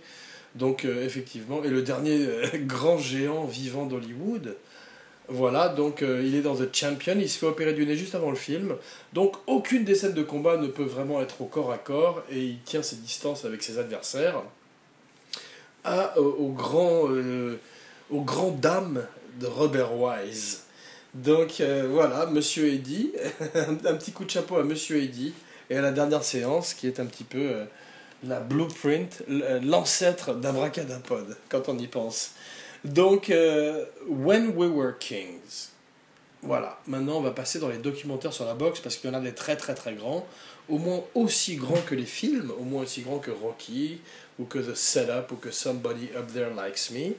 Donc 0.55 0.86
euh, 0.86 1.05
effectivement, 1.05 1.63
et 1.63 1.69
le 1.69 1.81
dernier 1.81 2.25
euh, 2.25 2.48
grand 2.53 2.98
géant 2.98 3.45
vivant 3.45 3.86
d'Hollywood. 3.86 4.55
Voilà, 5.29 5.69
donc 5.69 6.01
euh, 6.01 6.22
il 6.24 6.36
est 6.36 6.41
dans 6.41 6.55
The 6.55 6.75
Champion, 6.75 7.15
il 7.17 7.29
se 7.29 7.39
fait 7.39 7.45
opérer 7.45 7.74
du 7.74 7.86
nez 7.86 7.95
juste 7.95 8.13
avant 8.13 8.29
le 8.29 8.36
film. 8.36 8.75
Donc 9.13 9.38
aucune 9.48 9.86
des 9.86 9.95
scènes 9.95 10.13
de 10.13 10.22
combat 10.22 10.57
ne 10.57 10.67
peut 10.67 10.83
vraiment 10.83 11.22
être 11.22 11.41
au 11.41 11.45
corps 11.45 11.72
à 11.72 11.77
corps 11.77 12.24
et 12.29 12.39
il 12.39 12.60
tient 12.60 12.83
ses 12.83 12.98
distances 12.98 13.45
avec 13.45 13.63
ses 13.63 13.79
adversaires. 13.79 14.41
À, 15.86 16.17
au 16.17 16.50
grand 16.50 17.10
aux 18.10 18.22
grandes 18.22 18.62
dames 18.62 19.05
de 19.41 19.48
Robert 19.48 19.93
Wise. 19.98 20.63
Donc 21.13 21.62
voilà, 21.89 22.25
Monsieur 22.27 22.72
Eddy, 22.72 23.12
un 23.55 23.95
petit 23.95 24.12
coup 24.12 24.24
de 24.24 24.29
chapeau 24.29 24.57
à 24.57 24.63
Monsieur 24.63 25.01
Eddy, 25.01 25.33
et 25.69 25.77
à 25.77 25.81
la 25.81 25.91
dernière 25.91 26.24
séance 26.24 26.74
qui 26.74 26.88
est 26.88 27.01
un 27.01 27.05
petit 27.05 27.25
peu 27.25 27.65
la 28.24 28.39
blueprint, 28.39 29.24
euh, 29.30 29.60
l'ancêtre 29.62 30.34
d'Abracadapod, 30.34 31.38
quand 31.50 31.70
on 31.70 31.77
y 31.77 31.88
pense. 31.88 32.32
Donc, 32.84 33.32
When 34.08 34.58
We 34.58 34.70
Were 34.70 34.98
Kings. 35.00 35.70
Voilà, 36.42 36.77
maintenant 36.88 37.20
on 37.20 37.22
va 37.22 37.32
passer 37.32 37.60
dans 37.60 37.70
les 37.70 37.77
documentaires 37.77 38.34
sur 38.34 38.44
la 38.44 38.53
boxe 38.53 38.82
parce 38.82 38.98
qu'il 38.98 39.10
y 39.10 39.13
en 39.13 39.15
a 39.15 39.22
des 39.22 39.34
très 39.34 39.56
très 39.56 39.74
très 39.75 39.94
grands, 39.94 40.27
au 40.68 40.77
moins 40.77 41.01
aussi 41.15 41.56
grands 41.56 41.82
que 41.88 41.96
les 41.96 42.06
films, 42.06 42.51
au 42.60 42.63
moins 42.63 42.84
aussi 42.84 43.01
grands 43.01 43.20
que 43.20 43.32
Rocky, 43.32 44.01
ou 44.38 44.44
que 44.44 44.60
The 44.60 44.75
Setup, 44.75 45.32
ou 45.32 45.36
que 45.38 45.51
Somebody 45.51 46.10
Up 46.18 46.34
There 46.34 46.50
Likes 46.50 46.92
Me 46.92 47.13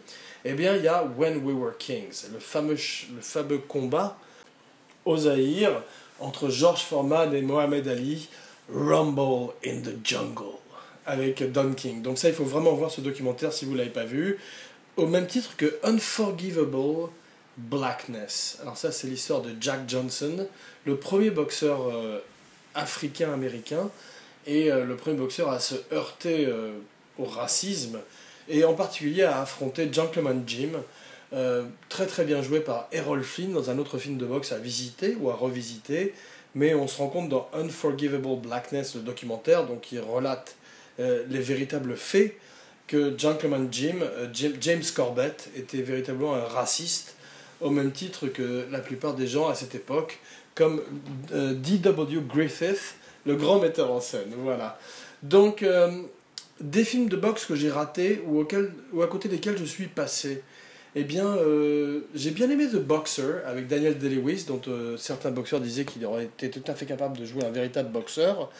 eh 0.45 0.53
bien, 0.53 0.77
il 0.77 0.85
y 0.85 0.89
a 0.89 1.03
When 1.05 1.39
We 1.39 1.55
Were 1.55 1.73
Kings, 1.79 2.27
le 2.33 2.39
fameux, 2.39 2.77
le 3.49 3.59
combat 3.59 4.19
au 5.07 5.17
Zaïre 5.17 5.83
entre 6.21 6.51
George 6.51 6.83
Foreman 6.83 7.35
et 7.35 7.41
Mohamed 7.41 7.89
Ali, 7.89 8.29
Rumble 8.71 9.55
in 9.65 9.81
the 9.81 9.97
Jungle, 10.05 10.59
avec 11.07 11.51
Don 11.53 11.73
King. 11.75 12.03
Donc 12.03 12.19
ça, 12.19 12.29
il 12.29 12.35
faut 12.35 12.45
vraiment 12.45 12.73
voir 12.73 12.91
ce 12.91 13.01
documentaire 13.01 13.53
si 13.53 13.65
vous 13.65 13.73
ne 13.73 13.79
l'avez 13.79 13.91
pas 13.91 14.05
vu, 14.05 14.39
au 14.97 15.07
même 15.07 15.27
titre 15.27 15.57
que 15.57 15.79
Unforgivable 15.83 17.11
Blackness. 17.57 18.59
Alors 18.63 18.77
ça, 18.77 18.93
c'est 18.93 19.07
l'histoire 19.07 19.43
de 19.43 19.51
Jack 19.61 19.81
Johnson, 19.89 20.47
le 20.85 20.97
premier 20.97 21.31
boxeur 21.31 21.89
euh, 21.89 22.19
africain-américain, 22.75 23.91
et 24.47 24.71
euh, 24.71 24.85
le 24.85 24.97
premier 24.97 25.17
boxeur 25.17 25.51
à 25.51 25.61
se 25.61 25.75
heurter 25.93 26.47
euh, 26.47 26.73
au 27.19 27.25
racisme 27.25 28.01
et 28.49 28.65
en 28.65 28.75
particulier 28.75 29.23
à 29.23 29.41
affronter 29.41 29.91
Gentleman 29.93 30.43
Jim, 30.47 30.71
très 31.89 32.07
très 32.07 32.25
bien 32.25 32.43
joué 32.43 32.61
par 32.61 32.87
Errol 32.93 33.25
Flynn 33.25 33.53
dans 33.53 33.69
un 33.69 33.79
autre 33.79 33.99
film 33.99 34.19
de 34.19 34.27
boxe 34.27 34.53
à 34.53 34.59
visiter 34.59 35.17
ou 35.19 35.31
à 35.31 35.35
revisiter, 35.35 36.15
mais 36.55 36.75
on 36.75 36.87
se 36.87 36.99
rend 36.99 37.09
compte 37.09 37.29
dans 37.29 37.49
Unforgivable 37.55 38.37
Blackness, 38.37 38.95
le 38.95 39.01
documentaire, 39.01 39.67
donc 39.67 39.81
qui 39.81 39.99
relate 39.99 40.55
les 40.99 41.41
véritables 41.41 41.97
faits, 41.97 42.37
que 42.87 43.17
Gentleman 43.17 43.69
Jim, 43.71 43.97
euh, 44.03 44.29
James 44.61 44.83
Corbett, 44.95 45.51
était 45.57 45.83
véritablement 45.83 46.35
un 46.35 46.45
raciste, 46.45 47.17
au 47.61 47.71
même 47.71 47.93
titre 47.93 48.29
que 48.29 48.67
la 48.71 48.81
plupart 48.81 49.15
des 49.15 49.27
gens 49.27 49.49
à 49.49 49.55
cette 49.55 49.75
époque, 49.75 50.19
comme 50.55 50.83
D.W. 51.33 52.21
Griffith, 52.29 52.97
le 53.27 53.37
grand 53.37 53.59
metteur 53.59 53.91
en 53.91 54.01
scène. 54.01 54.33
Voilà. 54.39 54.79
Donc, 55.23 55.65
des 56.61 56.85
films 56.85 57.09
de 57.09 57.17
boxe 57.17 57.47
que 57.47 57.55
j'ai 57.55 57.71
ratés 57.71 58.23
ou, 58.27 58.47
ou 58.93 59.03
à 59.03 59.07
côté 59.07 59.29
desquels 59.29 59.57
je 59.59 59.65
suis 59.65 59.87
passé. 59.87 60.43
Eh 60.97 61.03
bien, 61.03 61.27
euh, 61.27 62.03
j'ai 62.15 62.31
bien 62.31 62.49
aimé 62.51 62.69
The 62.69 62.77
Boxer 62.77 63.43
avec 63.47 63.67
Daniel 63.67 63.99
Day-Lewis, 63.99 64.45
dont 64.47 64.61
euh, 64.69 64.97
certains 64.97 65.33
boxeurs 65.33 65.61
disaient 65.61 65.85
qu'il 65.85 66.05
aurait 66.07 66.25
été 66.25 66.51
tout 66.51 66.63
à 66.71 66.75
fait 66.75 66.87
capable 66.87 67.19
de 67.19 67.25
jouer 67.25 67.45
un 67.45 67.51
véritable 67.51 67.91
boxeur. 67.91 68.51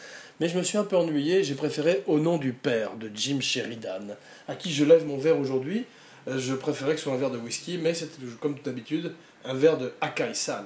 Mais 0.41 0.49
je 0.49 0.57
me 0.57 0.63
suis 0.63 0.77
un 0.77 0.83
peu 0.83 0.97
ennuyé, 0.97 1.45
j'ai 1.45 1.55
préféré 1.55 2.03
Au 2.07 2.19
nom 2.19 2.37
du 2.37 2.51
père 2.51 2.97
de 2.97 3.09
Jim 3.13 3.39
Sheridan, 3.39 4.17
à 4.49 4.55
qui 4.55 4.73
je 4.73 4.83
lève 4.83 5.05
mon 5.05 5.17
verre 5.17 5.39
aujourd'hui. 5.39 5.85
Euh, 6.27 6.37
je 6.37 6.53
préférais 6.53 6.91
que 6.91 6.97
ce 6.97 7.05
soit 7.05 7.13
un 7.13 7.17
verre 7.17 7.31
de 7.31 7.37
whisky, 7.37 7.77
mais 7.77 7.93
c'était 7.93 8.17
comme 8.41 8.55
d'habitude 8.65 9.13
un 9.45 9.53
verre 9.53 9.77
de 9.77 9.93
Akai-san. 10.01 10.65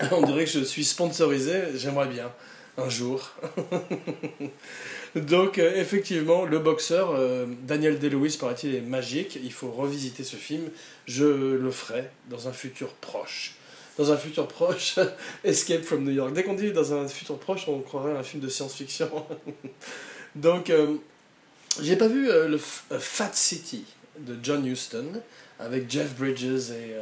On 0.12 0.22
dirait 0.22 0.46
que 0.46 0.50
je 0.50 0.64
suis 0.64 0.84
sponsorisé, 0.84 1.76
j'aimerais 1.76 2.08
bien, 2.08 2.32
un 2.78 2.88
jour. 2.88 3.32
Donc, 5.14 5.58
euh, 5.58 5.74
effectivement, 5.76 6.44
le 6.44 6.58
boxeur, 6.58 7.10
euh, 7.10 7.46
Daniel 7.64 7.98
Day-Lewis, 7.98 8.38
paraît-il, 8.40 8.74
est 8.74 8.80
magique. 8.80 9.38
Il 9.42 9.52
faut 9.52 9.70
revisiter 9.70 10.24
ce 10.24 10.36
film. 10.36 10.70
Je 11.06 11.24
le 11.26 11.70
ferai 11.70 12.08
dans 12.30 12.48
un 12.48 12.52
futur 12.52 12.94
proche. 12.94 13.56
Dans 13.98 14.10
un 14.10 14.16
futur 14.16 14.48
proche, 14.48 14.98
Escape 15.44 15.82
from 15.82 16.04
New 16.04 16.12
York. 16.12 16.32
Dès 16.32 16.44
qu'on 16.44 16.54
dit 16.54 16.72
dans 16.72 16.94
un 16.94 17.06
futur 17.08 17.38
proche, 17.38 17.68
on 17.68 17.80
croirait 17.80 18.16
un 18.16 18.22
film 18.22 18.42
de 18.42 18.48
science-fiction. 18.48 19.10
Donc, 20.34 20.70
euh, 20.70 20.96
j'ai 21.82 21.96
pas 21.96 22.08
vu 22.08 22.26
le 22.26 22.58
Fat 22.58 23.32
City 23.34 23.84
de 24.18 24.36
John 24.42 24.66
Huston 24.66 25.20
avec 25.58 25.90
Jeff 25.90 26.14
Bridges 26.16 26.70
et 26.70 26.94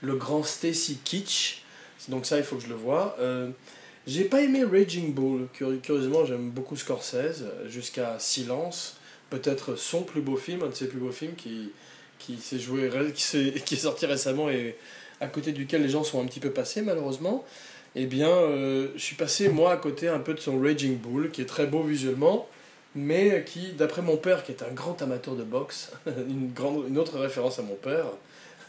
le 0.00 0.14
grand 0.14 0.44
Stacy 0.44 0.98
Kitsch. 1.02 1.62
Donc 2.08 2.24
ça, 2.24 2.38
il 2.38 2.44
faut 2.44 2.54
que 2.54 2.62
je 2.62 2.68
le 2.68 2.76
voie. 2.76 3.16
J'ai 4.06 4.22
pas 4.24 4.42
aimé 4.42 4.62
Raging 4.62 5.12
Bull. 5.12 5.48
Curieusement, 5.52 6.24
j'aime 6.24 6.50
beaucoup 6.50 6.76
Scorsese, 6.76 7.42
jusqu'à 7.68 8.20
Silence, 8.20 8.98
peut-être 9.30 9.74
son 9.74 10.02
plus 10.02 10.20
beau 10.20 10.36
film, 10.36 10.62
un 10.62 10.68
de 10.68 10.74
ses 10.74 10.86
plus 10.86 11.00
beaux 11.00 11.10
films 11.10 11.34
qui, 11.34 11.72
qui 12.20 12.36
s'est 12.36 12.60
joué, 12.60 12.88
qui, 13.14 13.52
qui 13.64 13.74
est 13.74 13.78
sorti 13.78 14.06
récemment 14.06 14.48
et 14.48 14.76
à 15.20 15.26
côté 15.26 15.50
duquel 15.50 15.82
les 15.82 15.88
gens 15.88 16.04
sont 16.04 16.22
un 16.22 16.26
petit 16.26 16.38
peu 16.38 16.50
passés 16.50 16.82
malheureusement. 16.82 17.44
Eh 17.96 18.06
bien, 18.06 18.28
euh, 18.28 18.90
je 18.94 19.02
suis 19.02 19.16
passé 19.16 19.48
moi 19.48 19.72
à 19.72 19.76
côté 19.76 20.06
un 20.06 20.20
peu 20.20 20.34
de 20.34 20.40
son 20.40 20.60
Raging 20.60 20.98
Bull, 20.98 21.30
qui 21.32 21.40
est 21.40 21.46
très 21.46 21.66
beau 21.66 21.82
visuellement, 21.82 22.46
mais 22.94 23.42
qui, 23.44 23.72
d'après 23.72 24.02
mon 24.02 24.18
père, 24.18 24.44
qui 24.44 24.52
est 24.52 24.62
un 24.62 24.72
grand 24.72 25.02
amateur 25.02 25.34
de 25.34 25.42
boxe, 25.42 25.90
une, 26.06 26.52
grande, 26.52 26.84
une 26.88 26.98
autre 26.98 27.18
référence 27.18 27.58
à 27.58 27.62
mon 27.62 27.74
père, 27.74 28.06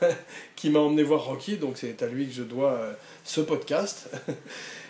qui 0.55 0.71
m'a 0.71 0.79
emmené 0.79 1.03
voir 1.03 1.25
Rocky, 1.25 1.57
donc 1.57 1.77
c'est 1.77 2.01
à 2.01 2.07
lui 2.07 2.25
que 2.27 2.33
je 2.33 2.43
dois 2.43 2.71
euh, 2.71 2.93
ce 3.23 3.41
podcast. 3.41 4.09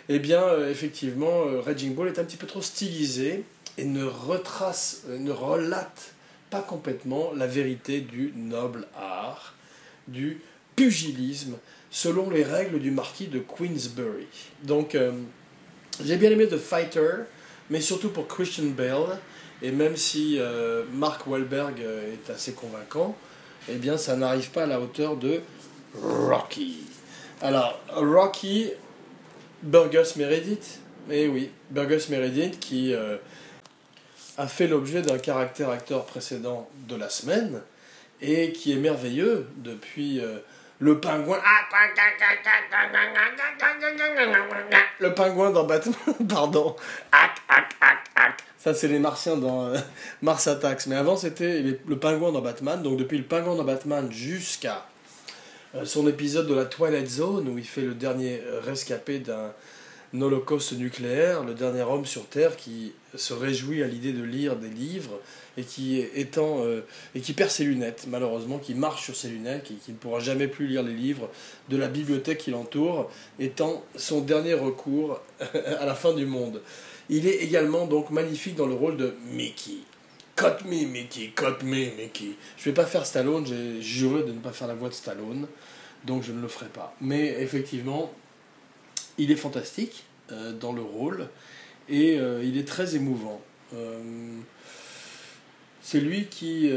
Eh 0.08 0.18
bien, 0.18 0.42
euh, 0.42 0.70
effectivement, 0.70 1.46
euh, 1.46 1.60
Raging 1.60 1.94
Bull 1.94 2.08
est 2.08 2.18
un 2.18 2.24
petit 2.24 2.38
peu 2.38 2.46
trop 2.46 2.62
stylisé 2.62 3.44
et 3.76 3.84
ne 3.84 4.04
retrace, 4.04 5.02
euh, 5.08 5.18
ne 5.18 5.30
relate 5.30 6.14
pas 6.50 6.62
complètement 6.62 7.32
la 7.36 7.46
vérité 7.46 8.00
du 8.00 8.32
noble 8.34 8.86
art, 8.96 9.54
du 10.06 10.40
pugilisme, 10.76 11.58
selon 11.90 12.30
les 12.30 12.42
règles 12.42 12.78
du 12.78 12.90
marquis 12.90 13.26
de 13.26 13.38
Queensbury. 13.38 14.26
Donc, 14.62 14.96
j'ai 16.02 16.16
bien 16.16 16.30
aimé 16.30 16.46
The 16.46 16.56
Fighter, 16.56 17.24
mais 17.68 17.82
surtout 17.82 18.08
pour 18.08 18.26
Christian 18.28 18.68
Bale, 18.68 19.18
et 19.60 19.72
même 19.72 19.96
si 19.96 20.38
Mark 20.94 21.26
Wahlberg 21.26 21.80
est 21.80 22.30
assez 22.30 22.52
convaincant, 22.52 23.14
eh 23.68 23.74
bien, 23.74 23.98
ça 23.98 24.16
n'arrive 24.16 24.50
pas 24.50 24.62
à 24.62 24.66
la 24.66 24.80
hauteur 24.80 25.16
de 25.16 25.42
Rocky. 26.00 26.78
Alors, 27.42 27.78
Rocky, 27.90 28.70
Burgess 29.62 30.16
Meredith, 30.16 30.80
eh 31.10 31.28
oui, 31.28 31.50
Burgess 31.70 32.08
Meredith 32.08 32.60
qui 32.60 32.94
euh, 32.94 33.16
a 34.36 34.46
fait 34.46 34.66
l'objet 34.66 35.02
d'un 35.02 35.18
caractère 35.18 35.70
acteur 35.70 36.04
précédent 36.04 36.68
de 36.86 36.96
la 36.96 37.08
semaine 37.08 37.60
et 38.20 38.52
qui 38.52 38.72
est 38.72 38.76
merveilleux 38.76 39.48
depuis 39.56 40.20
euh, 40.20 40.38
le 40.78 41.00
pingouin. 41.00 41.38
Le 45.00 45.14
pingouin 45.14 45.50
dans 45.50 45.64
Batman, 45.64 45.96
pardon. 46.28 46.76
Ça, 48.58 48.74
c'est 48.74 48.88
les 48.88 48.98
martiens 48.98 49.36
dans 49.36 49.66
euh, 49.66 49.78
Mars 50.22 50.46
Attacks. 50.46 50.86
Mais 50.86 50.96
avant, 50.96 51.16
c'était 51.16 51.62
le 51.62 51.98
pingouin 51.98 52.32
dans 52.32 52.40
Batman. 52.42 52.82
Donc, 52.82 52.98
depuis 52.98 53.18
le 53.18 53.24
pingouin 53.24 53.54
dans 53.54 53.64
Batman 53.64 54.10
jusqu'à 54.10 54.74
euh, 54.74 54.97
son 55.84 56.08
épisode 56.08 56.46
de 56.46 56.54
la 56.54 56.64
Twilight 56.64 57.08
Zone 57.08 57.48
où 57.48 57.58
il 57.58 57.64
fait 57.64 57.82
le 57.82 57.94
dernier 57.94 58.40
rescapé 58.64 59.18
d'un 59.18 59.52
holocauste 60.14 60.72
nucléaire, 60.72 61.44
le 61.44 61.54
dernier 61.54 61.82
homme 61.82 62.06
sur 62.06 62.26
Terre 62.26 62.56
qui 62.56 62.92
se 63.14 63.34
réjouit 63.34 63.82
à 63.82 63.86
l'idée 63.86 64.12
de 64.12 64.22
lire 64.22 64.56
des 64.56 64.68
livres 64.68 65.20
et 65.56 65.62
qui 65.62 66.02
euh, 66.38 66.80
et 67.14 67.20
qui 67.20 67.32
perd 67.32 67.50
ses 67.50 67.64
lunettes 67.64 68.06
malheureusement, 68.08 68.58
qui 68.58 68.74
marche 68.74 69.04
sur 69.04 69.16
ses 69.16 69.28
lunettes 69.28 69.70
et 69.70 69.74
qui 69.74 69.92
ne 69.92 69.96
pourra 69.96 70.20
jamais 70.20 70.48
plus 70.48 70.66
lire 70.66 70.82
les 70.82 70.94
livres 70.94 71.28
de 71.68 71.76
la 71.76 71.88
bibliothèque 71.88 72.38
qui 72.38 72.50
l'entoure, 72.50 73.10
étant 73.38 73.84
son 73.96 74.20
dernier 74.20 74.54
recours 74.54 75.20
à 75.40 75.84
la 75.84 75.94
fin 75.94 76.14
du 76.14 76.26
monde. 76.26 76.62
Il 77.10 77.26
est 77.26 77.36
également 77.36 77.86
donc 77.86 78.10
magnifique 78.10 78.54
dans 78.54 78.66
le 78.66 78.74
rôle 78.74 78.96
de 78.96 79.14
Mickey. 79.32 79.78
Cut 80.38 80.64
me, 80.64 80.86
Mickey, 80.86 81.32
cut 81.34 81.64
me, 81.64 81.96
Mickey. 81.96 82.36
Je 82.56 82.66
vais 82.66 82.72
pas 82.72 82.86
faire 82.86 83.04
Stallone, 83.04 83.44
j'ai 83.44 83.82
juré 83.82 84.22
de 84.22 84.30
ne 84.30 84.38
pas 84.38 84.52
faire 84.52 84.68
la 84.68 84.74
voix 84.74 84.88
de 84.88 84.94
Stallone, 84.94 85.48
donc 86.04 86.22
je 86.22 86.30
ne 86.30 86.40
le 86.40 86.46
ferai 86.46 86.68
pas. 86.68 86.94
Mais 87.00 87.42
effectivement, 87.42 88.12
il 89.18 89.32
est 89.32 89.36
fantastique 89.36 90.04
euh, 90.30 90.52
dans 90.52 90.72
le 90.72 90.80
rôle 90.80 91.28
et 91.88 92.20
euh, 92.20 92.44
il 92.44 92.56
est 92.56 92.68
très 92.68 92.94
émouvant. 92.94 93.40
Euh, 93.74 94.38
c'est 95.82 95.98
lui 95.98 96.26
qui 96.26 96.70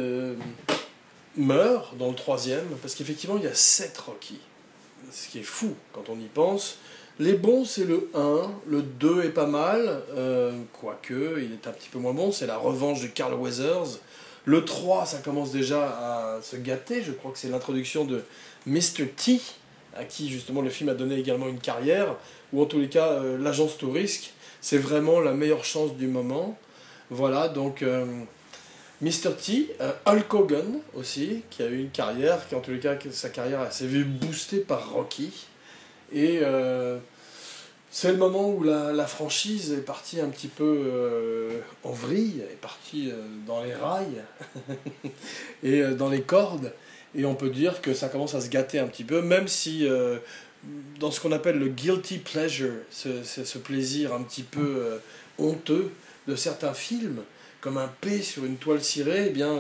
meurt 1.38 1.96
dans 1.98 2.10
le 2.10 2.16
troisième, 2.16 2.66
parce 2.82 2.96
qu'effectivement 2.96 3.38
il 3.38 3.44
y 3.44 3.48
a 3.48 3.54
sept 3.54 3.96
Rocky. 4.00 4.40
Ce 5.12 5.28
qui 5.28 5.38
est 5.38 5.44
fou 5.44 5.76
quand 5.94 6.10
on 6.10 6.20
y 6.20 6.30
pense. 6.34 6.80
Les 7.22 7.34
bons, 7.34 7.66
c'est 7.66 7.84
le 7.84 8.10
1, 8.16 8.52
le 8.66 8.82
2 8.82 9.26
est 9.26 9.30
pas 9.30 9.46
mal, 9.46 10.02
euh, 10.18 10.54
quoique 10.74 11.40
il 11.40 11.54
est 11.54 11.68
un 11.68 11.72
petit 11.72 11.88
peu 11.88 12.00
moins 12.00 12.16
bon, 12.16 12.32
c'est 12.32 12.48
la 12.48 12.58
revanche 12.58 13.00
de 13.04 13.06
Carl 13.06 13.36
Weathers. 13.36 14.00
Le 14.46 14.66
3, 14.66 15.06
ça 15.06 15.20
commence 15.20 15.52
déjà 15.52 15.84
à 15.84 16.42
se 16.42 16.56
gâter, 16.56 17.04
je 17.04 17.12
crois 17.12 17.32
que 17.32 17.38
c'est 17.38 17.50
l'introduction 17.50 18.06
de 18.06 18.24
Mr. 18.66 19.06
T, 19.16 19.40
à 19.96 20.04
qui 20.04 20.32
justement 20.32 20.64
le 20.64 20.72
film 20.72 20.90
a 20.90 20.96
donné 20.96 21.14
également 21.14 21.48
une 21.48 21.60
carrière, 21.60 22.16
ou 22.54 22.64
en 22.64 22.66
tous 22.66 22.80
les 22.80 22.90
cas 22.90 23.10
euh, 23.10 23.38
l'agence 23.38 23.78
Touriste, 23.78 24.32
c'est 24.60 24.80
vraiment 24.80 25.20
la 25.20 25.34
meilleure 25.34 25.64
chance 25.64 25.96
du 25.96 26.08
moment. 26.08 26.58
Voilà, 27.12 27.50
donc 27.50 27.84
euh, 27.84 28.04
Mr. 29.02 29.36
T, 29.40 29.76
Hulk 30.08 30.34
Hogan 30.34 30.80
aussi, 30.96 31.44
qui 31.52 31.62
a 31.62 31.68
eu 31.68 31.82
une 31.82 31.92
carrière, 31.92 32.48
qui 32.48 32.56
en 32.56 32.62
tous 32.62 32.72
les 32.72 32.80
cas 32.80 32.96
sa 33.12 33.30
carrière 33.30 33.72
s'est 33.72 33.86
vue 33.86 34.06
boostée 34.06 34.62
par 34.62 34.92
Rocky. 34.92 35.46
Et 36.14 36.42
c'est 37.94 38.10
le 38.14 38.18
moment 38.18 38.50
où 38.50 38.64
la, 38.64 39.06
franchise 39.06 39.74
est 39.74 39.86
partie 39.86 40.22
un 40.22 40.30
petit 40.30 40.48
peu 40.48 40.64
euh, 40.64 41.60
en 41.84 41.92
vrille, 41.92 42.42
est 42.50 42.62
partie 42.62 43.12
euh, 43.12 43.16
dans 43.46 43.62
les 43.62 43.74
rails 43.74 44.24
et 45.64 45.82
euh, 45.82 45.94
dans 45.94 46.10
les 46.10 46.22
cordes. 46.22 46.72
Et 47.16 47.26
on 47.26 47.36
peut 47.36 47.50
dire 47.50 47.82
que 47.82 47.94
ça 47.94 48.08
commence 48.08 48.34
à 48.34 48.40
se 48.40 48.48
gâter 48.48 48.80
un 48.80 48.88
petit 48.88 49.04
peu, 49.04 49.22
même 49.22 49.50
si 49.50 49.86
dans 50.98 51.12
ce 51.12 51.20
qu'on 51.20 51.34
appelle 51.34 51.60
le 51.60 51.68
guilty 51.68 52.20
pleasure, 52.20 52.72
ce, 52.90 53.22
ce 53.24 53.58
plaisir 53.58 54.14
un 54.14 54.24
petit 54.24 54.44
peu 54.44 55.02
honteux 55.38 55.92
de 56.30 56.38
certains 56.38 56.74
films, 56.74 57.22
comme 57.60 57.78
un 57.78 57.92
P 58.00 58.22
sur 58.22 58.46
une 58.46 58.56
toile 58.56 58.82
cirée, 58.82 59.26
eh 59.28 59.30
bien 59.32 59.60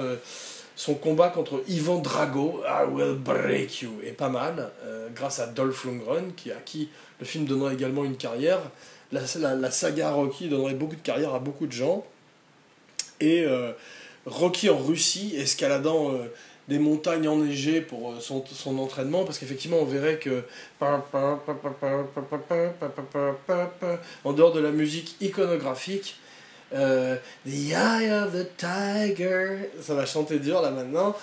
son 0.76 0.96
combat 0.96 1.30
contre 1.30 1.64
Ivan 1.68 2.00
Drago, 2.00 2.64
I 2.66 2.86
Will 2.92 3.16
Break 3.16 3.82
You, 3.82 3.92
est 4.04 4.12
pas 4.12 4.30
mal, 4.30 4.72
grâce 5.14 5.40
à 5.40 5.48
Dolph 5.48 5.86
Lundgren, 5.86 6.34
qui, 6.36 6.52
à 6.52 6.56
qui 6.56 6.90
le 7.20 7.26
film 7.26 7.46
donnera 7.46 7.74
également 7.74 8.04
une 8.04 8.18
carrière. 8.18 8.60
La, 9.12 9.72
saga 9.72 10.12
Rocky 10.12 10.48
donnerait 10.48 10.74
beaucoup 10.74 10.96
de 10.96 11.02
carrière 11.02 11.34
à 11.36 11.40
beaucoup 11.40 11.68
de 11.68 11.72
gens. 11.72 12.06
Et 13.20 13.44
euh, 13.46 13.74
Rocky 14.26 14.70
en 14.70 14.78
Russie, 14.78 15.36
escaladant 15.38 16.14
euh, 16.14 16.32
des 16.68 16.80
montagnes 16.80 17.28
enneigées 17.28 17.82
pour 17.82 18.14
euh, 18.14 18.20
son, 18.20 18.78
entraînement, 18.80 19.26
parce 19.26 19.38
qu'effectivement 19.38 19.78
on 19.80 19.86
verrait 19.86 20.18
que 20.18 20.44
en 24.24 24.34
dehors 24.34 24.54
de 24.54 24.60
la 24.60 24.72
musique 24.72 25.16
iconographique, 25.22 26.18
The 26.72 27.74
Eye 27.74 28.12
of 28.12 28.34
the 28.34 28.48
Tiger, 28.58 29.70
ça 29.82 29.94
va 29.94 30.06
chanter 30.06 30.40
dur 30.40 30.62
là 30.62 30.72
maintenant, 30.72 31.16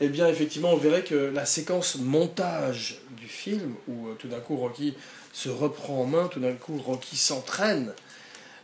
eh 0.00 0.08
bien 0.08 0.28
effectivement 0.28 0.72
on 0.72 0.76
verrait 0.76 1.04
que 1.04 1.14
la 1.14 1.46
séquence 1.46 1.96
montage 1.96 2.98
du 3.18 3.26
film, 3.26 3.74
où 3.88 4.08
tout 4.18 4.28
d'un 4.28 4.40
coup 4.40 4.56
Rocky 4.56 4.94
se 5.32 5.48
reprend 5.48 6.00
en 6.00 6.06
main, 6.06 6.28
tout 6.28 6.40
d'un 6.40 6.54
coup 6.54 6.78
Rocky 6.78 7.16
s'entraîne, 7.16 7.92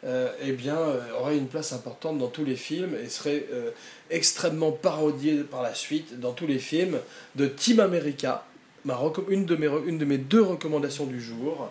euh, 0.05 0.33
eh 0.43 0.51
bien, 0.51 0.79
euh, 0.79 1.01
aurait 1.21 1.37
une 1.37 1.47
place 1.47 1.73
importante 1.73 2.19
dans 2.19 2.27
tous 2.27 2.45
les 2.45 2.57
films 2.57 2.97
et 3.01 3.09
serait 3.09 3.47
euh, 3.53 3.71
extrêmement 4.11 4.73
parodié 4.73 5.45
par 5.45 5.63
la 5.63 5.75
suite 5.75 6.19
dans 6.19 6.33
tous 6.33 6.49
les 6.49 6.59
films 6.59 6.99
de 7.37 7.47
Team 7.47 7.79
America, 7.79 8.45
ma 8.85 8.99
une, 9.29 9.47
de 9.47 9.55
mes, 9.55 9.69
une 9.87 9.99
de 9.99 10.05
mes 10.05 10.19
deux 10.19 10.43
recommandations 10.43 11.07
du 11.07 11.21
jour, 11.21 11.71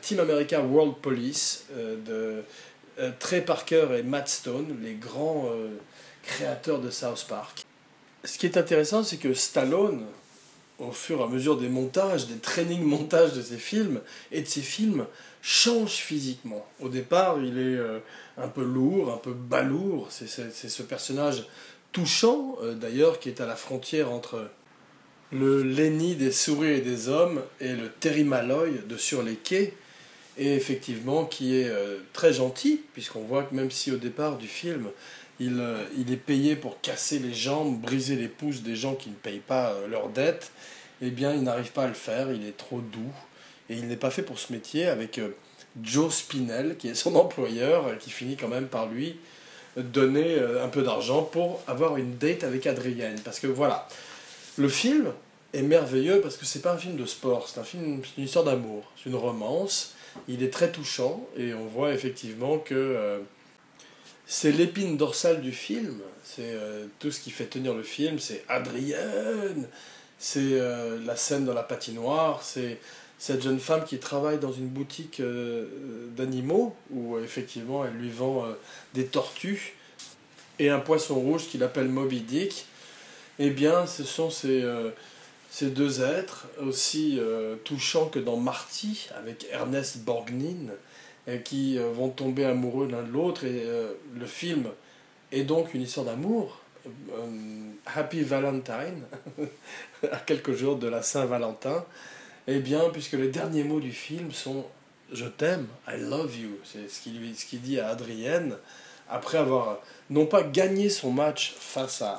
Team 0.00 0.20
America 0.20 0.60
World 0.60 0.94
Police 1.02 1.66
de 2.06 2.42
Trey 3.18 3.42
Parker 3.42 3.88
et 3.98 4.02
Matt 4.02 4.28
Stone, 4.28 4.78
les 4.82 4.94
grands 4.94 5.50
créateurs 6.22 6.80
de 6.80 6.90
South 6.90 7.26
Park. 7.28 7.64
Ce 8.24 8.38
qui 8.38 8.46
est 8.46 8.56
intéressant, 8.56 9.04
c'est 9.04 9.18
que 9.18 9.34
Stallone, 9.34 10.04
au 10.78 10.90
fur 10.90 11.20
et 11.20 11.22
à 11.22 11.28
mesure 11.28 11.56
des 11.56 11.68
montages, 11.68 12.26
des 12.26 12.38
training 12.38 12.82
montages 12.84 13.32
de 13.32 13.42
ses 13.42 13.58
films 13.58 14.00
et 14.32 14.42
de 14.42 14.46
ses 14.46 14.62
films, 14.62 15.06
change 15.42 15.92
physiquement. 15.92 16.66
Au 16.80 16.88
départ, 16.88 17.38
il 17.38 17.58
est 17.58 17.76
euh, 17.76 18.00
un 18.36 18.48
peu 18.48 18.64
lourd, 18.64 19.12
un 19.12 19.18
peu 19.18 19.32
balourd. 19.32 20.08
C'est 20.10 20.26
ce 20.26 20.82
personnage 20.82 21.46
touchant, 21.92 22.56
euh, 22.62 22.74
d'ailleurs, 22.74 23.20
qui 23.20 23.28
est 23.28 23.40
à 23.40 23.46
la 23.46 23.56
frontière 23.56 24.10
entre 24.10 24.48
le 25.32 25.62
Lenny 25.62 26.14
des 26.14 26.32
souris 26.32 26.72
et 26.72 26.80
des 26.80 27.08
hommes 27.08 27.42
et 27.60 27.74
le 27.74 27.90
Terry 27.90 28.24
Malloy 28.24 28.82
de 28.88 28.96
Sur 28.96 29.22
les 29.22 29.36
quais, 29.36 29.74
et 30.38 30.54
effectivement 30.54 31.24
qui 31.24 31.56
est 31.56 31.68
euh, 31.68 31.98
très 32.12 32.32
gentil, 32.32 32.82
puisqu'on 32.92 33.22
voit 33.22 33.44
que 33.44 33.54
même 33.54 33.70
si 33.70 33.90
au 33.90 33.96
départ 33.96 34.36
du 34.36 34.48
film, 34.48 34.88
il, 35.40 35.60
euh, 35.60 35.84
il, 35.98 36.12
est 36.12 36.18
payé 36.18 36.56
pour 36.56 36.80
casser 36.80 37.18
les 37.18 37.34
jambes, 37.34 37.80
briser 37.80 38.16
les 38.16 38.28
pouces 38.28 38.62
des 38.62 38.76
gens 38.76 38.94
qui 38.94 39.10
ne 39.10 39.14
payent 39.14 39.40
pas 39.40 39.70
euh, 39.70 39.86
leurs 39.88 40.08
dettes, 40.08 40.50
eh 41.02 41.10
bien 41.10 41.34
il 41.34 41.42
n'arrive 41.42 41.72
pas 41.72 41.84
à 41.84 41.88
le 41.88 41.94
faire, 41.94 42.32
il 42.32 42.46
est 42.46 42.56
trop 42.56 42.80
doux, 42.80 43.12
et 43.68 43.74
il 43.74 43.88
n'est 43.88 43.96
pas 43.96 44.10
fait 44.10 44.22
pour 44.22 44.38
ce 44.38 44.52
métier 44.52 44.86
avec 44.86 45.20
Joe 45.82 46.14
Spinell, 46.14 46.76
qui 46.76 46.88
est 46.88 46.94
son 46.94 47.14
employeur, 47.16 47.98
qui 47.98 48.10
finit 48.10 48.36
quand 48.36 48.48
même 48.48 48.68
par 48.68 48.86
lui 48.86 49.16
donner 49.76 50.38
un 50.38 50.68
peu 50.68 50.82
d'argent 50.82 51.22
pour 51.22 51.62
avoir 51.66 51.98
une 51.98 52.16
date 52.16 52.44
avec 52.44 52.66
Adrienne. 52.66 53.20
Parce 53.22 53.40
que 53.40 53.46
voilà, 53.46 53.86
le 54.56 54.70
film 54.70 55.12
est 55.52 55.60
merveilleux 55.60 56.22
parce 56.22 56.38
que 56.38 56.46
c'est 56.46 56.62
pas 56.62 56.72
un 56.72 56.78
film 56.78 56.96
de 56.96 57.04
sport, 57.04 57.46
c'est 57.46 57.60
un 57.60 57.64
film, 57.64 58.00
c'est 58.02 58.18
une 58.18 58.24
histoire 58.24 58.44
d'amour, 58.46 58.84
c'est 58.96 59.10
une 59.10 59.16
romance. 59.16 59.95
Il 60.28 60.42
est 60.42 60.52
très 60.52 60.72
touchant 60.72 61.26
et 61.36 61.54
on 61.54 61.66
voit 61.66 61.92
effectivement 61.92 62.58
que 62.58 62.74
euh, 62.74 63.18
c'est 64.26 64.52
l'épine 64.52 64.96
dorsale 64.96 65.40
du 65.40 65.52
film. 65.52 66.00
C'est 66.24 66.42
euh, 66.42 66.86
tout 66.98 67.10
ce 67.10 67.20
qui 67.20 67.30
fait 67.30 67.46
tenir 67.46 67.74
le 67.74 67.82
film. 67.82 68.18
C'est 68.18 68.44
Adrienne, 68.48 69.68
c'est 70.18 70.40
euh, 70.40 70.98
la 71.04 71.16
scène 71.16 71.44
dans 71.44 71.54
la 71.54 71.62
patinoire, 71.62 72.42
c'est 72.42 72.78
cette 73.18 73.42
jeune 73.42 73.60
femme 73.60 73.84
qui 73.84 73.98
travaille 73.98 74.38
dans 74.38 74.52
une 74.52 74.68
boutique 74.68 75.22
d'animaux 76.14 76.76
où 76.90 77.18
effectivement 77.18 77.82
elle 77.86 77.94
lui 77.94 78.10
vend 78.10 78.44
des 78.92 79.06
tortues 79.06 79.74
et 80.58 80.68
un 80.68 80.80
poisson 80.80 81.14
rouge 81.14 81.46
qu'il 81.46 81.62
appelle 81.62 81.88
Moby 81.88 82.20
Dick 82.20 82.66
eh 83.38 83.48
bien, 83.48 83.86
ce 83.86 84.04
sont 84.04 84.28
ces, 84.28 84.62
ces 85.50 85.70
deux 85.70 86.02
êtres, 86.02 86.46
aussi 86.60 87.18
euh, 87.18 87.56
touchants 87.64 88.06
que 88.06 88.18
dans 88.18 88.36
Marty, 88.36 89.08
avec 89.16 89.46
Ernest 89.50 89.98
Borgnine, 89.98 90.72
qui 91.44 91.76
euh, 91.78 91.90
vont 91.90 92.08
tomber 92.08 92.44
amoureux 92.44 92.88
l'un 92.88 93.02
de 93.02 93.10
l'autre. 93.10 93.44
Et 93.44 93.64
le 94.14 94.26
film 94.26 94.66
est 95.32 95.42
donc 95.42 95.74
une 95.74 95.82
histoire 95.82 96.06
d'amour. 96.06 96.60
Happy 97.84 98.22
Valentine, 98.22 99.02
à 100.12 100.18
quelques 100.18 100.52
jours 100.52 100.76
de 100.76 100.86
la 100.86 101.02
Saint-Valentin. 101.02 101.84
Eh 102.46 102.60
bien, 102.60 102.90
puisque 102.92 103.14
les 103.14 103.28
derniers 103.28 103.64
mots 103.64 103.80
du 103.80 103.92
film 103.92 104.30
sont 104.30 104.64
Je 105.12 105.26
t'aime, 105.26 105.66
I 105.88 105.98
love 105.98 106.36
you. 106.36 106.58
C'est 106.64 106.88
ce 106.88 107.00
qu'il 107.00 107.60
dit 107.60 107.80
à 107.80 107.88
Adrienne 107.88 108.56
après 109.08 109.38
avoir 109.38 109.80
non 110.10 110.26
pas 110.26 110.42
gagné 110.42 110.88
son 110.88 111.10
match 111.10 111.54
face 111.58 112.02
à 112.02 112.16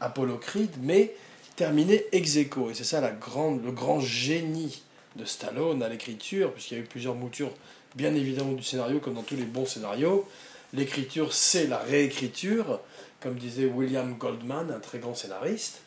Apollo 0.00 0.38
Creed, 0.38 0.70
mais 0.80 1.14
terminé 1.60 2.06
ex 2.12 2.38
aequo. 2.38 2.70
Et 2.70 2.74
c'est 2.74 2.84
ça 2.84 3.02
la 3.02 3.10
grande, 3.10 3.62
le 3.62 3.70
grand 3.70 4.00
génie 4.00 4.82
de 5.16 5.26
Stallone 5.26 5.82
à 5.82 5.90
l'écriture, 5.90 6.54
puisqu'il 6.54 6.78
y 6.78 6.80
a 6.80 6.82
eu 6.82 6.86
plusieurs 6.86 7.14
moutures, 7.14 7.52
bien 7.96 8.14
évidemment, 8.14 8.52
du 8.52 8.62
scénario, 8.62 8.98
comme 8.98 9.12
dans 9.12 9.22
tous 9.22 9.36
les 9.36 9.44
bons 9.44 9.66
scénarios. 9.66 10.26
L'écriture, 10.72 11.34
c'est 11.34 11.66
la 11.66 11.76
réécriture, 11.76 12.80
comme 13.20 13.34
disait 13.34 13.66
William 13.66 14.14
Goldman, 14.14 14.70
un 14.70 14.80
très 14.80 15.00
grand 15.00 15.14
scénariste. 15.14 15.82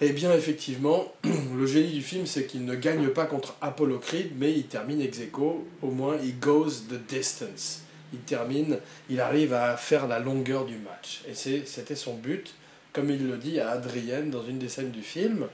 Eh 0.00 0.10
bien, 0.10 0.32
effectivement, 0.32 1.12
le 1.24 1.66
génie 1.66 1.90
du 1.90 2.02
film, 2.02 2.26
c'est 2.26 2.46
qu'il 2.46 2.64
ne 2.64 2.76
gagne 2.76 3.08
pas 3.08 3.26
contre 3.26 3.56
Apollo 3.62 3.98
Creed, 3.98 4.30
mais 4.38 4.52
il 4.52 4.66
termine 4.68 5.00
ex 5.00 5.18
aequo. 5.18 5.66
Au 5.82 5.90
moins, 5.90 6.18
il 6.22 6.38
goes 6.38 6.84
the 6.88 7.04
distance. 7.08 7.80
Il 8.12 8.20
termine, 8.20 8.78
il 9.10 9.20
arrive 9.20 9.54
à 9.54 9.76
faire 9.76 10.06
la 10.06 10.20
longueur 10.20 10.66
du 10.66 10.76
match. 10.76 11.22
Et 11.28 11.34
c'était 11.34 11.96
son 11.96 12.14
but 12.14 12.54
comme 12.94 13.10
il 13.10 13.26
le 13.26 13.36
dit 13.36 13.60
à 13.60 13.70
Adrienne 13.70 14.30
dans 14.30 14.44
une 14.44 14.58
des 14.58 14.70
scènes 14.70 14.92
du 14.92 15.02
film. 15.02 15.48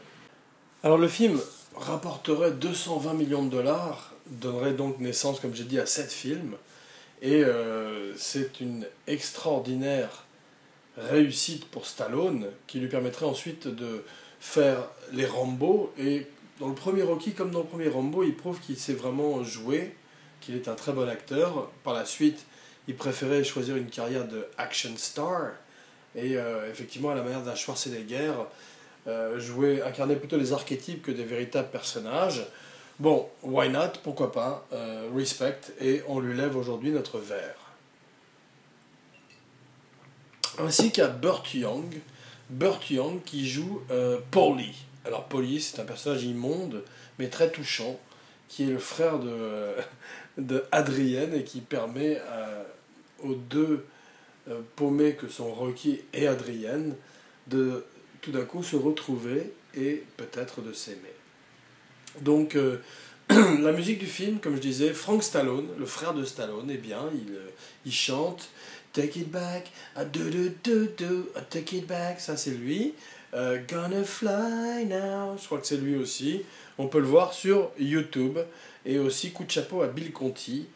Alors 0.85 0.99
le 0.99 1.09
film 1.09 1.41
rapporterait 1.75 2.53
220 2.53 3.15
millions 3.15 3.45
de 3.45 3.51
dollars, 3.51 4.15
donnerait 4.27 4.75
donc 4.75 5.01
naissance, 5.01 5.41
comme 5.41 5.55
j'ai 5.55 5.65
dit, 5.65 5.81
à 5.81 5.87
7 5.87 6.13
films, 6.13 6.55
et 7.23 7.43
euh, 7.43 8.15
c'est 8.17 8.61
une 8.61 8.87
extraordinaire 9.07 10.25
réussite 10.97 11.65
pour 11.67 11.87
Stallone, 11.87 12.47
qui 12.67 12.79
lui 12.79 12.89
permettrait 12.89 13.27
ensuite 13.27 13.67
de 13.67 14.05
faire 14.39 14.85
les 15.13 15.27
Rambo, 15.27 15.93
et 15.99 16.27
dans 16.61 16.69
le 16.69 16.75
premier 16.75 17.03
Rocky 17.03 17.33
comme 17.33 17.51
dans 17.51 17.61
le 17.61 17.67
premier 17.67 17.89
Rambo, 17.89 18.23
il 18.23 18.37
prouve 18.37 18.61
qu'il 18.61 18.77
sait 18.77 18.93
vraiment 18.93 19.43
jouer, 19.43 19.95
qu'il 20.43 20.57
est 20.57 20.69
un 20.69 20.75
très 20.75 20.93
bon 20.93 21.09
acteur. 21.09 21.71
Par 21.85 21.95
la 21.95 22.05
suite, 22.05 22.45
il 22.87 22.97
préférait 22.97 23.45
choisir 23.45 23.77
une 23.77 23.89
carrière 23.89 24.29
de 24.29 24.47
action 24.59 24.91
star, 24.97 25.53
et 26.15 26.37
euh, 26.37 26.71
effectivement, 26.71 27.11
à 27.11 27.15
la 27.15 27.23
manière 27.23 27.43
d'un 27.43 27.55
Schwarzenegger, 27.55 28.33
euh, 29.07 29.39
jouer, 29.39 29.83
incarner 29.83 30.17
plutôt 30.17 30.37
les 30.37 30.53
archétypes 30.53 31.03
que 31.03 31.11
des 31.11 31.25
véritables 31.25 31.71
personnages. 31.71 32.47
Bon, 32.99 33.29
why 33.43 33.69
not? 33.71 33.93
Pourquoi 34.03 34.33
pas? 34.33 34.67
Euh, 34.73 35.09
Respect, 35.15 35.61
et 35.81 36.03
on 36.09 36.21
lui 36.21 36.37
lève 36.37 36.57
aujourd'hui 36.57 36.91
notre 36.91 37.19
verre. 37.19 37.57
Ainsi 40.59 40.91
qu'à 40.91 41.07
Burt 41.07 41.55
Young, 41.55 42.01
Burt 42.51 42.91
Young 42.91 43.23
qui 43.23 43.49
joue 43.49 43.81
Polly. 44.31 44.75
Alors 45.07 45.25
Polly, 45.25 45.61
c'est 45.61 45.81
un 45.81 45.85
personnage 45.85 46.25
immonde, 46.25 46.83
mais 47.19 47.29
très 47.29 47.51
touchant, 47.51 47.99
qui 48.49 48.65
est 48.65 48.73
le 48.73 48.81
frère 48.81 49.21
de, 49.21 49.75
de 50.39 50.65
Adrienne 50.73 51.33
et 51.33 51.45
qui 51.45 51.61
permet 51.61 52.21
aux 53.23 53.35
deux 53.35 53.71
euh, 53.73 54.00
paumés 54.77 55.15
que 55.15 55.29
sont 55.29 55.53
Rocky 55.53 56.01
et 56.13 56.27
Adrienne, 56.27 56.95
de 57.47 57.85
tout 58.21 58.33
d'un 58.33 58.45
coup 58.45 58.63
se 58.63 58.77
retrouver 58.77 59.53
et 59.75 60.05
peut-être 60.17 60.61
de 60.63 60.73
s'aimer. 60.73 61.15
Donc 62.21 62.57
euh, 62.57 62.79
la 63.29 63.73
musique 63.73 63.99
du 63.99 64.07
film, 64.07 64.39
comme 64.41 64.57
je 64.57 64.61
disais, 64.61 64.93
Frank 64.93 65.23
Stallone, 65.23 65.69
le 65.79 65.87
frère 65.87 66.15
de 66.15 66.25
Stallone, 66.25 66.69
eh 66.71 66.77
bien, 66.77 67.05
il, 67.15 67.35
euh, 67.35 67.91
chante 67.91 68.49
Take 68.93 69.21
it 69.21 69.31
back, 69.31 69.71
do 70.13 70.31
do 70.31 70.49
do 70.65 70.87
do, 70.99 71.29
take 71.49 71.77
it 71.77 71.87
back, 71.87 72.21
ça 72.21 72.37
c'est 72.37 72.51
lui. 72.51 72.95
Gonna 73.33 74.03
fly 74.03 74.85
now, 74.87 75.37
je 75.41 75.47
crois 75.47 75.59
que 75.59 75.67
c'est 75.69 75.77
lui 75.77 75.95
aussi. 75.95 76.43
On 76.77 76.89
peut 76.89 76.99
le 76.99 77.07
voir 77.07 77.33
sur 77.33 77.71
YouTube. 77.79 78.41
Et 78.87 78.99
aussi 78.99 79.33
coup 79.33 79.45
de 79.45 79.51
chapeau 79.51 79.83
à 79.83 79.89
Bill 79.89 80.13
Conti 80.13 80.67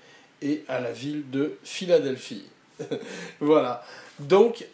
et 0.43 0.65
à 0.69 0.81
la 0.81 0.93
ville 0.93 1.31
de 1.31 1.57
Philadelphie. 1.65 2.45
voilà. 3.41 3.85
Donc, 4.19 4.67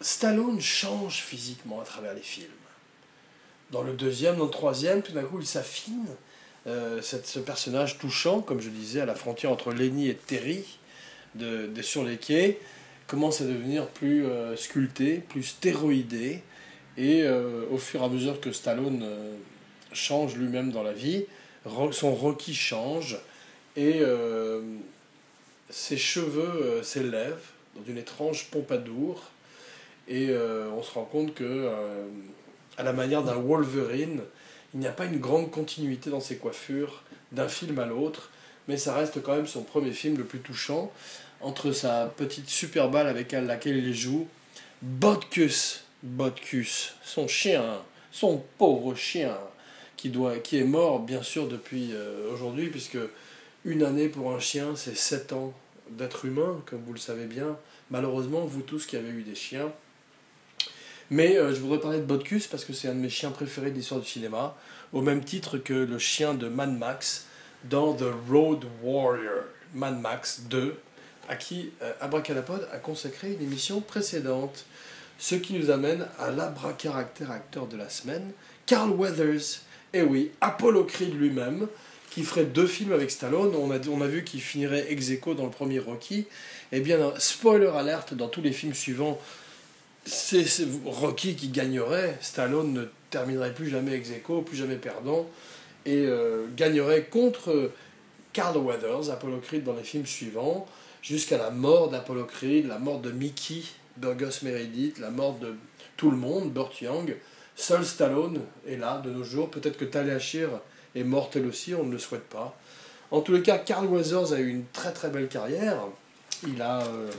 Stallone 0.00 0.60
change 0.60 1.22
physiquement 1.22 1.80
à 1.80 1.84
travers 1.84 2.14
les 2.14 2.22
films. 2.22 2.48
Dans 3.70 3.82
le 3.82 3.92
deuxième, 3.92 4.36
dans 4.36 4.46
le 4.46 4.50
troisième, 4.50 5.02
tout 5.02 5.12
d'un 5.12 5.22
coup, 5.22 5.38
il 5.40 5.46
s'affine. 5.46 6.06
Euh, 6.66 7.00
ce 7.02 7.38
personnage 7.38 7.98
touchant, 7.98 8.40
comme 8.40 8.60
je 8.60 8.68
disais, 8.68 9.00
à 9.00 9.06
la 9.06 9.14
frontière 9.14 9.50
entre 9.50 9.72
Lenny 9.72 10.08
et 10.08 10.14
Terry, 10.14 10.64
de, 11.34 11.70
Sur 11.82 12.04
les 12.04 12.16
quais, 12.16 12.58
commence 13.06 13.40
à 13.40 13.44
devenir 13.44 13.86
plus 13.86 14.26
euh, 14.26 14.56
sculpté, 14.56 15.22
plus 15.28 15.44
stéroïdé. 15.44 16.42
Et 16.96 17.22
euh, 17.22 17.64
au 17.70 17.78
fur 17.78 18.02
et 18.02 18.04
à 18.04 18.08
mesure 18.08 18.40
que 18.40 18.52
Stallone 18.52 19.04
change 19.92 20.36
lui-même 20.36 20.70
dans 20.70 20.82
la 20.82 20.92
vie, 20.92 21.24
son 21.92 22.14
Rocky 22.14 22.54
change. 22.54 23.18
Et 23.76 24.02
ses 25.70 25.96
cheveux 25.96 26.62
euh, 26.62 26.82
s'élèvent 26.82 27.46
dans 27.76 27.84
une 27.88 27.98
étrange 27.98 28.46
pompadour 28.50 29.22
et 30.08 30.28
euh, 30.30 30.68
on 30.76 30.82
se 30.82 30.92
rend 30.92 31.04
compte 31.04 31.34
que, 31.34 31.44
euh, 31.44 32.06
à 32.76 32.82
la 32.82 32.92
manière 32.92 33.22
d'un 33.22 33.34
Wolverine, 33.34 34.20
il 34.74 34.80
n'y 34.80 34.86
a 34.86 34.92
pas 34.92 35.04
une 35.04 35.18
grande 35.18 35.50
continuité 35.50 36.10
dans 36.10 36.20
ses 36.20 36.36
coiffures 36.36 37.02
d'un 37.32 37.48
film 37.48 37.78
à 37.78 37.86
l'autre, 37.86 38.30
mais 38.66 38.76
ça 38.76 38.94
reste 38.94 39.22
quand 39.22 39.36
même 39.36 39.46
son 39.46 39.62
premier 39.62 39.92
film 39.92 40.16
le 40.16 40.24
plus 40.24 40.40
touchant. 40.40 40.92
Entre 41.40 41.72
sa 41.72 42.06
petite 42.06 42.50
super 42.50 42.90
balle 42.90 43.06
avec 43.06 43.32
laquelle 43.32 43.76
il 43.76 43.94
joue, 43.94 44.26
Bodkus, 44.82 45.84
Bodkus, 46.02 46.94
son 47.02 47.28
chien, 47.28 47.78
son 48.12 48.42
pauvre 48.58 48.94
chien, 48.94 49.38
qui, 49.96 50.10
doit, 50.10 50.38
qui 50.38 50.58
est 50.58 50.64
mort 50.64 51.00
bien 51.00 51.22
sûr 51.22 51.48
depuis 51.48 51.92
aujourd'hui, 52.32 52.68
puisque 52.68 52.98
une 53.64 53.82
année 53.82 54.08
pour 54.08 54.32
un 54.32 54.40
chien, 54.40 54.74
c'est 54.76 54.96
sept 54.96 55.32
ans 55.32 55.52
d'être 55.90 56.24
humain, 56.24 56.62
comme 56.66 56.82
vous 56.86 56.92
le 56.92 56.98
savez 56.98 57.26
bien. 57.26 57.56
Malheureusement, 57.90 58.44
vous 58.44 58.62
tous 58.62 58.86
qui 58.86 58.96
avez 58.96 59.10
eu 59.10 59.22
des 59.22 59.34
chiens. 59.34 59.72
Mais 61.10 61.36
euh, 61.36 61.52
je 61.52 61.60
voudrais 61.60 61.80
parler 61.80 61.98
de 61.98 62.04
Botkus 62.04 62.46
parce 62.46 62.64
que 62.64 62.72
c'est 62.72 62.88
un 62.88 62.94
de 62.94 63.00
mes 63.00 63.10
chiens 63.10 63.30
préférés 63.30 63.70
de 63.70 63.76
l'histoire 63.76 64.00
du 64.00 64.06
cinéma, 64.06 64.56
au 64.92 65.02
même 65.02 65.24
titre 65.24 65.58
que 65.58 65.74
le 65.74 65.98
chien 65.98 66.34
de 66.34 66.48
Mad 66.48 66.76
Max 66.76 67.26
dans 67.64 67.94
The 67.94 68.12
Road 68.28 68.64
Warrior, 68.82 69.44
Mad 69.74 70.00
Max 70.00 70.42
2, 70.48 70.78
à 71.28 71.36
qui 71.36 71.72
euh, 71.82 71.92
a 72.00 72.78
consacré 72.78 73.32
une 73.32 73.42
émission 73.42 73.80
précédente. 73.80 74.64
Ce 75.18 75.34
qui 75.34 75.52
nous 75.54 75.70
amène 75.70 76.06
à 76.18 76.30
l'abracaractère 76.30 77.30
acteur 77.30 77.66
de 77.66 77.76
la 77.76 77.90
semaine, 77.90 78.32
Carl 78.64 78.90
Weathers. 78.90 79.60
Et 79.92 80.02
oui, 80.02 80.30
Apollo 80.40 80.84
Creed 80.84 81.14
lui-même, 81.14 81.66
qui 82.10 82.24
ferait 82.24 82.44
deux 82.44 82.66
films 82.66 82.92
avec 82.92 83.10
Stallone. 83.10 83.54
On 83.54 83.70
a, 83.70 83.78
on 83.88 83.98
vu 84.06 84.24
qu'il 84.24 84.40
finirait 84.40 84.86
ex 84.90 85.10
aequo 85.10 85.34
dans 85.34 85.44
le 85.44 85.50
premier 85.50 85.78
Rocky. 85.78 86.26
Eh 86.72 86.80
bien, 86.80 86.98
spoiler 87.18 87.68
alerte, 87.68 88.14
dans 88.14 88.28
tous 88.28 88.42
les 88.42 88.52
films 88.52 88.74
suivants, 88.74 89.18
c'est 90.04 90.44
Rocky 90.84 91.34
qui 91.36 91.48
gagnerait. 91.48 92.18
Stallone 92.20 92.72
ne 92.72 92.84
terminerait 93.10 93.54
plus 93.54 93.68
jamais 93.68 93.92
ex 93.92 94.10
aequo, 94.10 94.42
plus 94.42 94.56
jamais 94.56 94.76
perdant, 94.76 95.26
et 95.86 96.06
euh, 96.06 96.46
gagnerait 96.56 97.04
contre 97.04 97.70
Carl 98.32 98.56
Weathers, 98.58 99.10
Apollo 99.10 99.38
Creed, 99.38 99.64
dans 99.64 99.74
les 99.74 99.82
films 99.82 100.06
suivants, 100.06 100.66
jusqu'à 101.02 101.38
la 101.38 101.50
mort 101.50 101.90
d'Apollo 101.90 102.24
Creed, 102.24 102.66
la 102.66 102.78
mort 102.78 103.00
de 103.00 103.10
Mickey, 103.10 103.62
Burgos 103.96 104.42
Meredith, 104.42 104.98
la 104.98 105.10
mort 105.10 105.38
de 105.38 105.54
tout 105.96 106.10
le 106.10 106.16
monde, 106.16 106.52
Burt 106.52 106.80
Young. 106.80 107.16
Seul 107.56 107.84
Stallone 107.84 108.40
est 108.66 108.76
là 108.76 109.02
de 109.04 109.10
nos 109.10 109.24
jours. 109.24 109.50
Peut-être 109.50 109.76
que 109.76 109.84
Talia 109.84 110.18
Shire 110.18 110.60
est 110.94 111.04
morte 111.04 111.36
aussi, 111.36 111.74
on 111.74 111.84
ne 111.84 111.92
le 111.92 111.98
souhaite 111.98 112.28
pas. 112.28 112.56
En 113.10 113.20
tous 113.20 113.32
les 113.32 113.42
cas, 113.42 113.58
Carl 113.58 113.86
Weathers 113.86 114.32
a 114.32 114.38
eu 114.38 114.48
une 114.48 114.64
très 114.72 114.92
très 114.92 115.10
belle 115.10 115.28
carrière. 115.28 115.78
Il 116.46 116.62
a, 116.62 116.82
euh, 116.82 117.10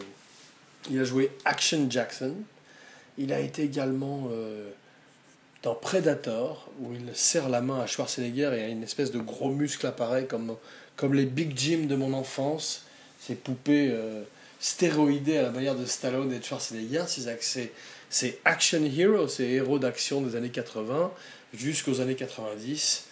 il 0.89 0.99
a 0.99 1.03
joué 1.03 1.31
Action 1.43 1.87
Jackson. 1.89 2.35
Il 3.17 3.33
a 3.33 3.39
été 3.39 3.63
également 3.63 4.29
euh, 4.31 4.69
dans 5.63 5.75
Predator, 5.75 6.69
où 6.79 6.93
il 6.93 7.13
serre 7.13 7.49
la 7.49 7.61
main 7.61 7.81
à 7.81 7.87
Schwarzenegger 7.87 8.51
et 8.55 8.63
a 8.63 8.67
une 8.69 8.83
espèce 8.83 9.11
de 9.11 9.19
gros 9.19 9.51
muscle 9.51 9.85
apparaît 9.85 10.25
comme, 10.25 10.55
comme 10.95 11.13
les 11.13 11.25
Big 11.25 11.57
Jim 11.57 11.87
de 11.87 11.95
mon 11.95 12.13
enfance, 12.13 12.85
ces 13.19 13.35
poupées 13.35 13.89
euh, 13.91 14.23
stéroïdées 14.61 15.37
à 15.37 15.43
la 15.43 15.51
manière 15.51 15.75
de 15.75 15.85
Stallone 15.85 16.31
et 16.31 16.39
de 16.39 16.43
Schwarzenegger. 16.43 17.03
C'est 18.09 18.39
action 18.45 18.83
hero, 18.83 19.27
ces 19.27 19.43
héros 19.43 19.77
d'action 19.77 20.21
des 20.21 20.37
années 20.37 20.49
80 20.49 21.11
jusqu'aux 21.53 21.99
années 21.99 22.15
90 22.15 23.07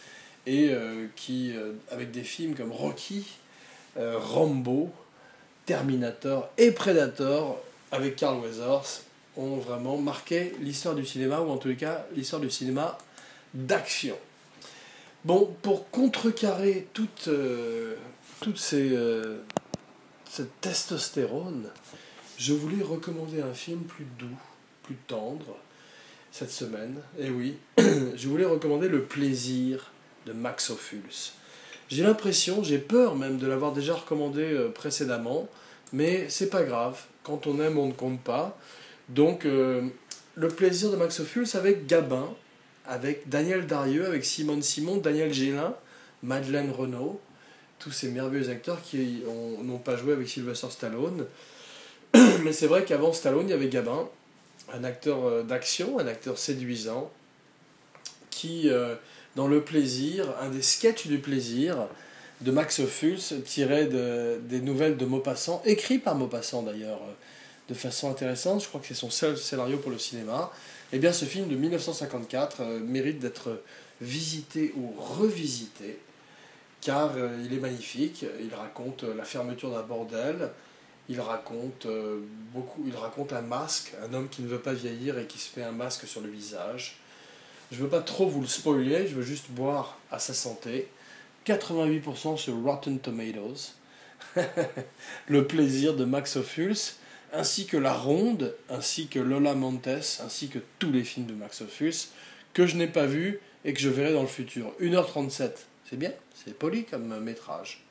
et 0.50 0.70
euh, 0.72 1.06
qui, 1.16 1.52
euh, 1.56 1.74
avec 1.92 2.12
des 2.12 2.24
films 2.24 2.56
comme 2.56 2.72
Rocky, 2.72 3.26
Rambo, 3.98 4.90
Terminator 5.66 6.50
et 6.58 6.72
Predator, 6.72 7.62
avec 7.92 8.16
Carl 8.16 8.40
Weathers, 8.40 9.02
ont 9.36 9.58
vraiment 9.58 9.98
marqué 9.98 10.54
l'histoire 10.62 10.96
du 10.96 11.06
cinéma, 11.06 11.42
ou 11.42 11.50
en 11.50 11.58
tous 11.58 11.68
les 11.68 11.76
cas 11.76 12.06
l'histoire 12.16 12.42
du 12.42 12.50
cinéma 12.50 12.98
d'action. 13.54 14.16
Bon, 15.26 15.54
pour 15.62 15.90
contrecarrer 15.90 16.88
toute, 16.94 17.28
euh, 17.28 17.96
toute 18.42 18.58
ces, 18.58 18.90
euh, 18.94 19.42
cette 20.30 20.62
testostérone, 20.62 21.70
je 22.38 22.54
voulais 22.54 22.84
recommander 22.84 23.42
un 23.42 23.54
film 23.54 23.82
plus 23.82 24.06
doux, 24.18 24.38
plus 24.84 24.96
tendre, 25.08 25.58
cette 26.32 26.52
semaine. 26.52 27.02
Et 27.20 27.30
oui, 27.30 27.58
je 27.78 28.28
voulais 28.30 28.46
recommander 28.46 28.88
Le 28.88 29.04
plaisir 29.04 29.92
de 30.26 30.34
Max 30.34 30.70
Ophuls. 30.70 31.34
J'ai 31.90 32.04
l'impression, 32.04 32.64
j'ai 32.64 32.78
peur 32.78 33.16
même 33.16 33.38
de 33.38 33.48
l'avoir 33.48 33.74
déjà 33.74 33.96
recommandé 33.96 34.44
euh, 34.44 34.70
précédemment, 34.70 35.48
mais 35.92 36.30
c'est 36.30 36.50
pas 36.50 36.64
grave. 36.64 37.00
Quand 37.24 37.48
on 37.48 37.60
aime, 37.60 37.80
on 37.80 37.88
ne 37.88 37.94
compte 37.94 38.22
pas. 38.22 38.58
Donc, 39.10 39.46
euh, 39.46 39.82
le 40.36 40.48
plaisir 40.50 40.92
de 40.92 40.96
Max 40.96 41.20
Ophuls 41.20 41.48
avec 41.56 41.88
Gabin, 41.88 42.30
avec 42.86 43.28
Daniel 43.28 43.66
Darieux, 43.66 44.06
avec 44.06 44.24
Simone 44.24 44.62
Simon, 44.62 44.98
Daniel 44.98 45.34
Gélin, 45.34 45.76
Madeleine 46.22 46.72
Renaud, 46.72 47.20
tous 47.80 47.92
ces 47.92 48.10
merveilleux 48.10 48.50
acteurs 48.50 48.82
qui 48.84 49.24
n'ont 49.64 49.80
pas 49.80 49.96
joué 49.96 50.14
avec 50.14 50.30
Sylvester 50.30 50.70
Stallone. 50.70 51.26
Mais 52.44 52.54
c'est 52.54 52.68
vrai 52.68 52.86
qu'avant 52.86 53.14
Stallone, 53.14 53.48
il 53.48 53.52
y 53.52 53.54
avait 53.54 53.70
Gabin, 53.70 54.08
un 54.72 54.84
acteur 54.84 55.26
euh, 55.26 55.44
d'action, 55.44 55.98
un 55.98 56.08
acteur 56.08 56.38
séduisant, 56.38 57.12
qui, 58.30 58.70
dans 59.40 59.48
le 59.48 59.62
plaisir, 59.62 60.36
un 60.42 60.50
des 60.50 60.62
sketchs 60.62 61.08
du 61.08 61.18
plaisir 61.18 61.88
de 62.42 62.52
Max 62.52 62.80
Ophuls, 62.80 63.42
tirait 63.46 63.86
des 63.86 64.60
nouvelles 64.60 64.98
de 64.98 65.06
Maupassant, 65.06 65.62
écrit 65.64 65.98
par 65.98 66.16
Maupassant 66.16 66.62
d'ailleurs, 66.62 67.00
de 67.70 67.74
façon 67.74 68.12
intéressante. 68.12 68.62
Je 68.62 68.68
crois 68.68 68.82
que 68.82 68.88
c'est 68.88 68.94
son 68.94 69.10
seul 69.10 69.38
scénario 69.38 69.78
pour 69.78 69.92
le 69.92 69.98
cinéma. 69.98 70.52
Eh 70.92 71.00
bien, 71.00 71.14
ce 71.14 71.24
film 71.24 71.48
de 71.48 71.56
1954 71.56 72.58
euh, 72.60 72.80
mérite 72.82 73.20
d'être 73.20 73.62
visité 74.02 74.74
ou 74.76 74.94
revisité, 75.00 76.00
car 76.82 77.14
euh, 77.16 77.42
il 77.46 77.54
est 77.54 77.62
magnifique. 77.62 78.26
Il 78.42 78.54
raconte 78.54 79.04
la 79.04 79.24
fermeture 79.24 79.72
d'un 79.72 79.84
bordel. 79.84 80.36
Euh. 80.42 80.48
Il 81.10 81.22
raconte 81.22 81.88
un 83.32 83.42
masque, 83.42 83.94
un 84.06 84.14
homme 84.14 84.28
qui 84.28 84.42
ne 84.42 84.50
veut 84.50 84.60
pas 84.60 84.74
vieillir 84.74 85.18
et 85.18 85.28
qui 85.28 85.38
se 85.38 85.50
fait 85.50 85.64
un 85.64 85.72
masque 85.72 86.08
sur 86.08 86.20
le 86.20 86.30
visage. 86.30 86.99
Je 87.72 87.78
ne 87.78 87.84
veux 87.84 87.90
pas 87.90 88.02
trop 88.02 88.28
vous 88.28 88.42
le 88.42 88.48
spoiler. 88.48 89.08
Je 89.08 89.16
veux 89.16 89.24
juste 89.24 89.50
boire 89.50 89.98
à 90.12 90.20
sa 90.20 90.34
santé. 90.34 90.88
88% 91.46 92.38
sur 92.38 92.56
Rotten 92.64 93.00
Tomatoes. 93.00 93.76
le 95.28 95.48
plaisir 95.48 95.96
de 95.96 96.06
Max 96.06 96.36
Ophuls 96.36 96.96
ainsi 97.34 97.66
que 97.66 97.78
La 97.78 97.94
Ronde, 97.94 98.56
ainsi 98.70 99.08
que 99.08 99.20
Lola 99.20 99.54
Montes, 99.54 100.20
ainsi 100.24 100.50
que 100.50 100.60
tous 100.80 100.92
les 100.92 101.04
films 101.04 101.28
de 101.28 101.34
Max 101.34 101.62
Ophuls, 101.62 101.94
que 102.54 102.66
je 102.66 102.76
n'ai 102.76 102.88
pas 102.88 103.06
vus 103.06 103.40
et 103.66 103.74
que 103.74 103.80
je 103.80 103.90
verrai 103.90 104.14
dans 104.14 104.22
le 104.22 104.28
futur. 104.28 104.74
1h37, 104.82 105.52
c'est 105.90 105.98
bien, 105.98 106.12
c'est 106.34 106.58
poli 106.58 106.86
comme 106.86 107.20
métrage. 107.20 107.84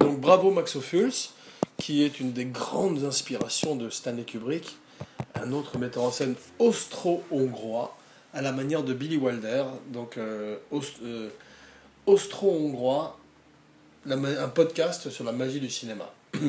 Donc 0.00 0.20
bravo 0.20 0.50
Max 0.50 0.76
Ophuls, 0.76 1.12
qui 1.78 2.02
est 2.02 2.20
une 2.20 2.32
des 2.32 2.44
grandes 2.44 3.04
inspirations 3.04 3.76
de 3.76 3.88
Stanley 3.88 4.24
Kubrick, 4.24 4.76
un 5.34 5.52
autre 5.52 5.78
metteur 5.78 6.04
en 6.04 6.10
scène 6.10 6.34
austro-hongrois, 6.58 7.96
à 8.34 8.42
la 8.42 8.52
manière 8.52 8.82
de 8.82 8.94
Billy 8.94 9.16
Wilder, 9.16 9.64
donc 9.88 10.16
euh, 10.16 10.56
euh, 11.02 11.28
austro-hongrois, 12.06 13.18
un 14.08 14.48
podcast 14.48 15.10
sur 15.10 15.24
la 15.24 15.32
magie 15.32 15.60
du 15.60 15.70
cinéma. 15.70 16.12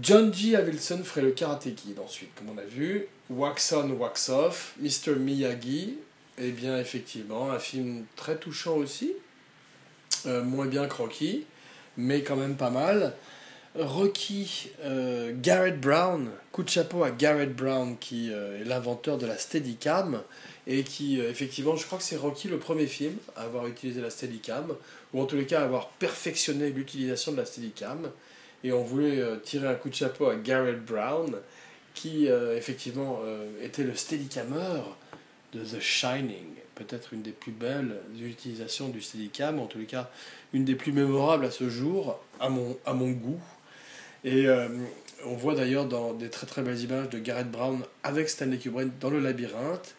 John 0.00 0.32
G. 0.32 0.54
Avildsen 0.56 1.02
ferait 1.04 1.22
le 1.22 1.30
Karate 1.30 1.74
Kid 1.74 1.98
ensuite, 1.98 2.34
comme 2.34 2.50
on 2.50 2.58
a 2.58 2.64
vu. 2.64 3.06
Wax 3.30 3.72
On, 3.72 3.90
Wax 3.92 4.28
Off, 4.28 4.74
Mr. 4.78 5.16
Miyagi. 5.18 5.96
Eh 6.38 6.50
bien, 6.50 6.78
effectivement, 6.78 7.50
un 7.50 7.58
film 7.58 8.04
très 8.14 8.36
touchant 8.36 8.74
aussi. 8.74 9.12
Euh, 10.26 10.42
moins 10.42 10.66
bien 10.66 10.86
Rocky, 10.86 11.44
mais 11.96 12.22
quand 12.22 12.36
même 12.36 12.56
pas 12.56 12.68
mal. 12.68 13.14
Rocky, 13.78 14.70
euh, 14.84 15.32
Garrett 15.34 15.80
Brown, 15.80 16.30
coup 16.52 16.62
de 16.62 16.68
chapeau 16.68 17.04
à 17.04 17.10
Garrett 17.10 17.54
Brown, 17.54 17.96
qui 17.98 18.30
euh, 18.32 18.60
est 18.60 18.64
l'inventeur 18.64 19.18
de 19.18 19.26
la 19.26 19.36
Steadicam, 19.36 20.22
et 20.66 20.82
qui, 20.82 21.20
effectivement, 21.20 21.76
je 21.76 21.86
crois 21.86 21.98
que 21.98 22.04
c'est 22.04 22.16
Rocky 22.16 22.48
le 22.48 22.58
premier 22.58 22.86
film 22.86 23.14
à 23.36 23.42
avoir 23.42 23.66
utilisé 23.66 24.00
la 24.00 24.10
Steadicam, 24.10 24.74
ou 25.12 25.20
en 25.20 25.26
tous 25.26 25.36
les 25.36 25.46
cas 25.46 25.62
avoir 25.62 25.88
perfectionné 25.88 26.70
l'utilisation 26.70 27.32
de 27.32 27.36
la 27.36 27.44
Steadicam. 27.44 28.10
Et 28.64 28.72
on 28.72 28.82
voulait 28.82 29.20
euh, 29.20 29.36
tirer 29.36 29.68
un 29.68 29.74
coup 29.74 29.88
de 29.88 29.94
chapeau 29.94 30.26
à 30.26 30.36
Garrett 30.36 30.84
Brown, 30.84 31.36
qui 31.94 32.28
euh, 32.28 32.56
effectivement 32.56 33.20
euh, 33.24 33.46
était 33.62 33.84
le 33.84 33.94
Steadicammer 33.94 34.82
de 35.52 35.60
The 35.60 35.80
Shining. 35.80 36.46
Peut-être 36.74 37.14
une 37.14 37.22
des 37.22 37.30
plus 37.30 37.52
belles 37.52 37.96
utilisations 38.20 38.88
du 38.88 39.00
Steadicam, 39.00 39.60
en 39.60 39.66
tous 39.66 39.78
les 39.78 39.86
cas 39.86 40.10
une 40.52 40.64
des 40.64 40.74
plus 40.74 40.92
mémorables 40.92 41.44
à 41.44 41.50
ce 41.50 41.70
jour, 41.70 42.18
à 42.40 42.48
mon, 42.48 42.76
à 42.84 42.92
mon 42.92 43.10
goût. 43.10 43.40
Et 44.24 44.46
on 45.24 45.34
voit 45.34 45.54
d'ailleurs 45.54 45.86
dans 45.86 46.12
des 46.12 46.30
très 46.30 46.46
très 46.46 46.62
belles 46.62 46.80
images 46.80 47.08
de 47.10 47.18
Garrett 47.18 47.50
Brown 47.50 47.80
avec 48.02 48.28
Stanley 48.28 48.58
Kubrick 48.58 48.98
dans 48.98 49.10
le 49.10 49.20
labyrinthe 49.20 49.94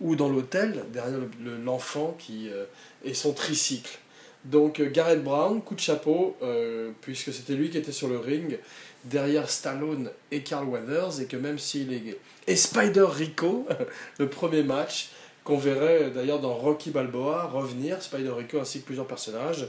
ou 0.00 0.16
dans 0.16 0.28
l'hôtel, 0.28 0.84
derrière 0.92 1.18
l'enfant 1.64 2.16
qui 2.18 2.50
est 3.04 3.14
son 3.14 3.32
tricycle. 3.32 3.98
Donc 4.44 4.80
euh, 4.80 4.88
Gareth 4.90 5.22
Brown, 5.22 5.60
coup 5.60 5.74
de 5.74 5.80
chapeau, 5.80 6.36
euh, 6.42 6.92
puisque 7.00 7.32
c'était 7.32 7.54
lui 7.54 7.70
qui 7.70 7.78
était 7.78 7.92
sur 7.92 8.08
le 8.08 8.18
ring, 8.18 8.58
derrière 9.04 9.50
Stallone 9.50 10.10
et 10.30 10.42
Carl 10.42 10.66
Weathers, 10.66 11.20
et 11.20 11.26
que 11.26 11.36
même 11.36 11.58
s'il 11.58 11.92
est... 11.92 12.18
Et 12.46 12.56
Spider 12.56 13.06
Rico, 13.08 13.66
le 14.18 14.28
premier 14.28 14.62
match, 14.62 15.10
qu'on 15.44 15.58
verrait 15.58 16.10
d'ailleurs 16.10 16.40
dans 16.40 16.54
Rocky 16.54 16.90
Balboa 16.90 17.46
revenir, 17.46 18.02
Spider 18.02 18.30
Rico 18.30 18.58
ainsi 18.58 18.80
que 18.80 18.86
plusieurs 18.86 19.06
personnages. 19.06 19.68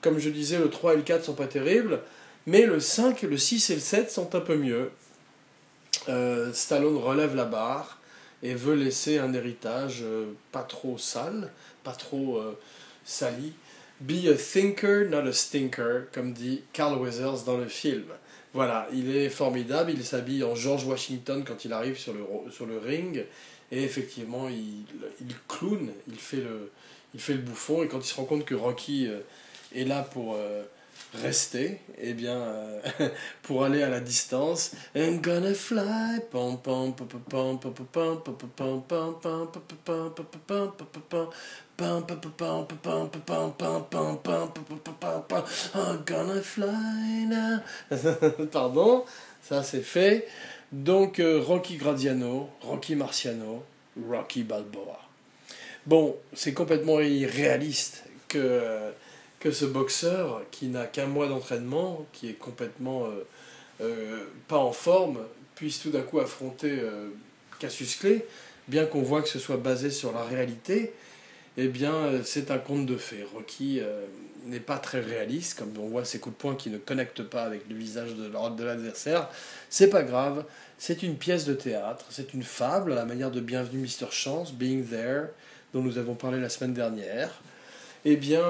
Comme 0.00 0.18
je 0.18 0.30
disais, 0.30 0.58
le 0.58 0.68
3 0.68 0.94
et 0.94 0.96
le 0.96 1.02
4 1.02 1.24
sont 1.24 1.34
pas 1.34 1.46
terribles, 1.46 2.00
mais 2.46 2.66
le 2.66 2.80
5, 2.80 3.22
le 3.22 3.36
6 3.36 3.70
et 3.70 3.74
le 3.74 3.80
7 3.80 4.10
sont 4.10 4.34
un 4.34 4.40
peu 4.40 4.56
mieux. 4.56 4.90
Euh, 6.08 6.52
Stallone 6.52 6.96
relève 6.96 7.36
la 7.36 7.44
barre 7.44 7.98
et 8.42 8.54
veut 8.54 8.74
laisser 8.74 9.18
un 9.18 9.32
héritage 9.34 10.04
pas 10.50 10.62
trop 10.62 10.98
sale, 10.98 11.52
pas 11.84 11.92
trop 11.92 12.42
sali 13.04 13.52
Be 14.02 14.26
a 14.26 14.34
thinker, 14.34 15.08
not 15.08 15.28
a 15.28 15.32
stinker, 15.32 16.08
comme 16.12 16.32
dit 16.32 16.62
Carl 16.72 17.00
Weathers 17.00 17.44
dans 17.46 17.56
le 17.56 17.68
film. 17.68 18.06
Voilà, 18.52 18.88
il 18.92 19.14
est 19.14 19.28
formidable, 19.28 19.92
il 19.92 20.04
s'habille 20.04 20.42
en 20.42 20.56
George 20.56 20.84
Washington 20.84 21.44
quand 21.46 21.64
il 21.64 21.72
arrive 21.72 21.96
sur 21.96 22.12
le, 22.12 22.50
sur 22.50 22.66
le 22.66 22.78
ring, 22.78 23.24
et 23.70 23.84
effectivement, 23.84 24.48
il, 24.48 24.84
il 25.20 25.34
clown, 25.48 25.88
il 26.08 26.18
fait, 26.18 26.38
le, 26.38 26.72
il 27.14 27.20
fait 27.20 27.34
le 27.34 27.42
bouffon, 27.42 27.84
et 27.84 27.88
quand 27.88 28.00
il 28.00 28.04
se 28.04 28.14
rend 28.14 28.24
compte 28.24 28.44
que 28.44 28.56
Rocky 28.56 29.06
euh, 29.06 29.20
est 29.72 29.84
là 29.84 30.02
pour, 30.02 30.34
euh, 30.34 30.64
rester, 31.14 31.78
eh 31.98 32.14
bien, 32.14 32.36
euh, 32.36 32.80
pour 33.42 33.64
aller 33.64 33.82
à 33.82 33.90
la 33.90 34.00
distance. 34.00 34.72
I'm 34.94 35.20
gonna 35.20 35.54
fly. 35.54 36.20
pam, 36.30 36.58
pam, 36.58 36.94
pam, 36.94 37.06
pam, 37.06 37.58
pam, 37.58 37.58
pam, 37.58 37.60
pam, 37.60 38.82
pam, 38.82 38.82
pam, 38.82 39.16
pam, 39.18 39.46
pam, 39.84 40.12
pam, 43.84 44.88
pam, 45.00 45.22
pam. 45.28 45.44
Pardon, 48.52 49.04
ça 49.42 49.62
c'est 49.62 49.82
fait. 49.82 50.28
Donc 50.70 51.20
Rocky 51.46 51.76
Gradiano, 51.76 52.48
Rocky 52.62 52.94
Marciano, 52.96 53.64
Rocky 54.08 54.42
Balboa. 54.42 55.00
Bon, 55.84 56.16
c'est 56.32 56.54
complètement 56.54 57.00
irréaliste 57.00 58.04
que 58.28 58.92
que 59.42 59.50
ce 59.50 59.64
boxeur 59.64 60.40
qui 60.52 60.68
n'a 60.68 60.86
qu'un 60.86 61.06
mois 61.06 61.26
d'entraînement, 61.26 62.06
qui 62.12 62.28
est 62.28 62.34
complètement 62.34 63.06
euh, 63.06 63.26
euh, 63.80 64.24
pas 64.46 64.58
en 64.58 64.70
forme, 64.70 65.18
puisse 65.56 65.80
tout 65.80 65.90
d'un 65.90 66.02
coup 66.02 66.20
affronter 66.20 66.78
euh, 66.78 67.08
Cassius 67.58 67.96
Clay, 67.96 68.24
bien 68.68 68.86
qu'on 68.86 69.02
voit 69.02 69.20
que 69.20 69.28
ce 69.28 69.40
soit 69.40 69.56
basé 69.56 69.90
sur 69.90 70.12
la 70.12 70.22
réalité, 70.22 70.92
eh 71.56 71.66
bien 71.66 72.22
c'est 72.24 72.52
un 72.52 72.58
conte 72.58 72.86
de 72.86 72.96
fées. 72.96 73.26
Rocky 73.34 73.80
n'est 74.46 74.60
pas 74.60 74.78
très 74.78 75.00
réaliste, 75.00 75.58
comme 75.58 75.72
on 75.76 75.88
voit 75.88 76.04
ses 76.04 76.20
coups 76.20 76.36
de 76.36 76.40
poing 76.40 76.54
qui 76.54 76.70
ne 76.70 76.78
connectent 76.78 77.24
pas 77.24 77.42
avec 77.42 77.68
le 77.68 77.74
visage 77.74 78.14
de, 78.14 78.28
de 78.28 78.64
l'adversaire. 78.64 79.28
C'est 79.68 79.90
pas 79.90 80.04
grave, 80.04 80.44
c'est 80.78 81.02
une 81.02 81.16
pièce 81.16 81.44
de 81.44 81.54
théâtre, 81.54 82.06
c'est 82.10 82.32
une 82.32 82.44
fable 82.44 82.92
à 82.92 82.94
la 82.94 83.04
manière 83.04 83.32
de 83.32 83.40
Bienvenue 83.40 83.80
Mr. 83.80 84.10
Chance, 84.12 84.54
Being 84.54 84.86
There, 84.86 85.30
dont 85.74 85.82
nous 85.82 85.98
avons 85.98 86.14
parlé 86.14 86.40
la 86.40 86.48
semaine 86.48 86.74
dernière. 86.74 87.42
Eh 88.04 88.16
bien, 88.16 88.42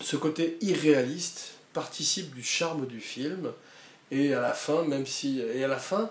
ce 0.00 0.16
côté 0.16 0.56
irréaliste 0.60 1.54
participe 1.72 2.34
du 2.34 2.42
charme 2.42 2.86
du 2.86 3.00
film. 3.00 3.52
Et 4.10 4.32
à 4.32 4.40
la 4.40 4.52
fin, 4.52 4.82
même 4.84 5.06
si. 5.06 5.40
Et 5.40 5.64
à 5.64 5.68
la 5.68 5.76
fin, 5.76 6.10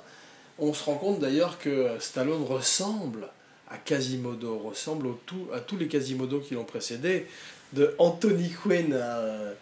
on 0.59 0.73
se 0.73 0.83
rend 0.83 0.95
compte 0.95 1.19
d'ailleurs 1.19 1.57
que 1.57 1.89
Stallone 1.99 2.43
ressemble 2.43 3.27
à 3.69 3.77
Quasimodo, 3.77 4.57
ressemble 4.59 5.07
au 5.07 5.19
tout, 5.25 5.47
à 5.53 5.59
tous 5.59 5.77
les 5.77 5.87
Quasimodo 5.87 6.39
qui 6.39 6.53
l'ont 6.53 6.63
précédé, 6.63 7.27
de 7.73 7.93
Anthony 7.97 8.49
Quinn 8.49 8.93
à 8.93 9.53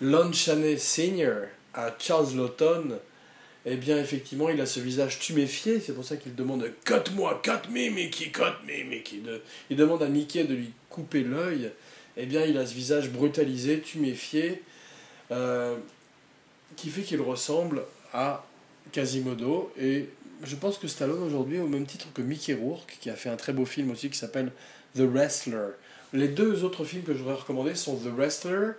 Lon 0.00 0.32
Chaney 0.32 0.78
Sr. 0.78 1.48
à 1.74 1.94
Charles 1.98 2.34
Lawton. 2.34 2.98
Eh 3.68 3.76
bien, 3.76 3.98
effectivement, 3.98 4.48
il 4.48 4.60
a 4.60 4.66
ce 4.66 4.78
visage 4.78 5.18
tuméfié, 5.18 5.80
c'est 5.80 5.92
pour 5.92 6.04
ça 6.04 6.16
qu'il 6.16 6.34
demande 6.34 6.70
Cut-moi, 6.84 7.40
cut 7.42 7.68
me, 7.70 7.90
Mickey, 7.90 8.30
cut 8.30 8.64
me, 8.64 8.84
Mickey. 8.84 9.20
il 9.70 9.76
demande 9.76 10.02
à 10.02 10.08
Mickey 10.08 10.44
de 10.44 10.54
lui 10.54 10.70
couper 10.88 11.22
l'œil 11.22 11.72
eh 12.16 12.26
bien, 12.26 12.44
il 12.44 12.56
a 12.58 12.66
ce 12.66 12.74
visage 12.74 13.10
brutalisé, 13.10 13.80
tuméfié, 13.80 14.62
euh, 15.30 15.76
qui 16.76 16.88
fait 16.88 17.02
qu'il 17.02 17.20
ressemble 17.20 17.82
à 18.12 18.44
Quasimodo. 18.92 19.72
Et 19.78 20.08
je 20.42 20.56
pense 20.56 20.78
que 20.78 20.88
Stallone, 20.88 21.22
aujourd'hui, 21.22 21.58
au 21.58 21.68
même 21.68 21.86
titre 21.86 22.06
que 22.14 22.22
Mickey 22.22 22.54
Rourke, 22.54 22.96
qui 23.00 23.10
a 23.10 23.14
fait 23.14 23.28
un 23.28 23.36
très 23.36 23.52
beau 23.52 23.66
film 23.66 23.90
aussi 23.90 24.08
qui 24.10 24.18
s'appelle 24.18 24.52
The 24.94 25.00
Wrestler. 25.00 25.70
Les 26.12 26.28
deux 26.28 26.64
autres 26.64 26.84
films 26.84 27.02
que 27.02 27.12
je 27.12 27.18
voudrais 27.18 27.34
recommander 27.34 27.74
sont 27.74 27.96
The 27.96 28.08
Wrestler, 28.16 28.72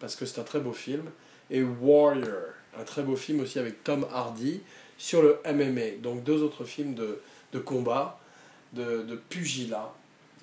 parce 0.00 0.16
que 0.16 0.24
c'est 0.24 0.40
un 0.40 0.44
très 0.44 0.60
beau 0.60 0.72
film, 0.72 1.04
et 1.50 1.62
Warrior, 1.62 2.54
un 2.78 2.84
très 2.84 3.02
beau 3.02 3.16
film 3.16 3.40
aussi 3.40 3.58
avec 3.58 3.84
Tom 3.84 4.06
Hardy 4.12 4.60
sur 4.96 5.22
le 5.22 5.38
MMA. 5.44 5.98
Donc 6.02 6.24
deux 6.24 6.42
autres 6.42 6.64
films 6.64 6.94
de, 6.94 7.20
de 7.52 7.58
combat, 7.58 8.20
de, 8.72 9.02
de 9.02 9.16
pugilat 9.16 9.92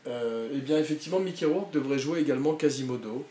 euh, 0.08 0.50
eh 0.54 0.60
bien 0.60 0.78
effectivement 0.78 1.20
Mickey 1.20 1.46
Rourke 1.46 1.72
devrait 1.74 1.98
jouer 1.98 2.20
également 2.20 2.54
Quasimodo, 2.54 3.26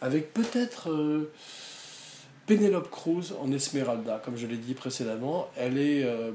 avec 0.00 0.32
peut-être 0.32 0.90
euh, 0.90 1.30
Penelope 2.46 2.90
Cruz 2.90 3.34
en 3.40 3.52
Esmeralda, 3.52 4.22
comme 4.24 4.36
je 4.36 4.46
l'ai 4.46 4.56
dit 4.56 4.74
précédemment. 4.74 5.50
Elle 5.56 5.78
est, 5.78 6.04
euh, 6.04 6.32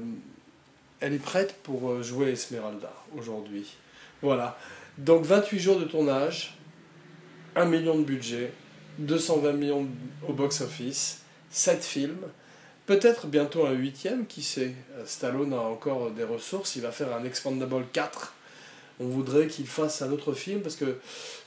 elle 1.00 1.14
est 1.14 1.22
prête 1.22 1.56
pour 1.62 2.02
jouer 2.02 2.30
Esmeralda 2.30 2.92
aujourd'hui. 3.16 3.74
Voilà. 4.22 4.58
Donc 4.98 5.24
28 5.24 5.58
jours 5.58 5.78
de 5.78 5.84
tournage, 5.84 6.56
1 7.56 7.64
million 7.64 7.98
de 7.98 8.04
budget, 8.04 8.52
220 8.98 9.52
millions 9.52 9.88
au 10.28 10.32
box-office, 10.32 11.22
7 11.50 11.82
films, 11.82 12.26
peut-être 12.86 13.26
bientôt 13.26 13.66
un 13.66 13.72
huitième, 13.72 14.26
qui 14.26 14.42
sait? 14.42 14.74
Stallone 15.04 15.52
a 15.52 15.60
encore 15.60 16.10
des 16.10 16.24
ressources, 16.24 16.76
il 16.76 16.82
va 16.82 16.92
faire 16.92 17.14
un 17.14 17.24
Expandable 17.24 17.86
4 17.92 18.34
on 19.00 19.04
voudrait 19.04 19.46
qu'il 19.46 19.66
fasse 19.66 20.02
un 20.02 20.12
autre 20.12 20.32
film 20.32 20.60
parce 20.60 20.76
que 20.76 20.98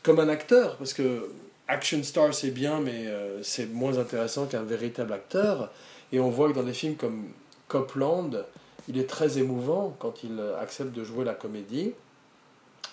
comme 0.01 0.19
un 0.19 0.27
acteur 0.27 0.75
parce 0.77 0.93
que 0.93 1.29
action 1.67 2.01
star 2.03 2.33
c'est 2.33 2.51
bien 2.51 2.79
mais 2.79 3.07
euh, 3.07 3.41
c'est 3.43 3.71
moins 3.71 3.97
intéressant 3.97 4.47
qu'un 4.47 4.63
véritable 4.63 5.13
acteur. 5.13 5.71
Et 6.11 6.19
on 6.19 6.29
voit 6.29 6.49
que 6.49 6.53
dans 6.55 6.63
des 6.63 6.73
films 6.73 6.95
comme 6.95 7.29
Copland 7.67 8.45
il 8.89 8.97
est 8.97 9.07
très 9.07 9.37
émouvant 9.37 9.95
quand 9.99 10.23
il 10.23 10.39
euh, 10.39 10.59
accepte 10.59 10.93
de 10.93 11.03
jouer 11.03 11.23
la 11.23 11.35
comédie. 11.35 11.93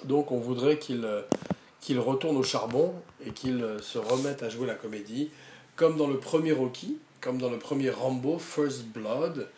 Donc 0.04 0.30
on 0.30 0.38
voudrait 0.38 0.78
qu'il 0.78 1.04
euh, 1.04 1.22
qu'il 1.80 1.98
retourne 1.98 2.36
au 2.36 2.42
charbon 2.42 2.92
et 3.26 3.30
qu'il 3.30 3.64
se 3.80 3.96
remette 3.96 4.42
à 4.42 4.50
jouer 4.50 4.66
la 4.66 4.74
comédie 4.74 5.30
comme 5.76 5.96
dans 5.96 6.06
le 6.06 6.18
premier 6.18 6.52
Rocky 6.52 6.98
comme 7.22 7.38
dans 7.38 7.50
le 7.50 7.58
premier 7.58 7.90
Rambo 7.90 8.38
First 8.38 8.84
Blood 8.84 9.48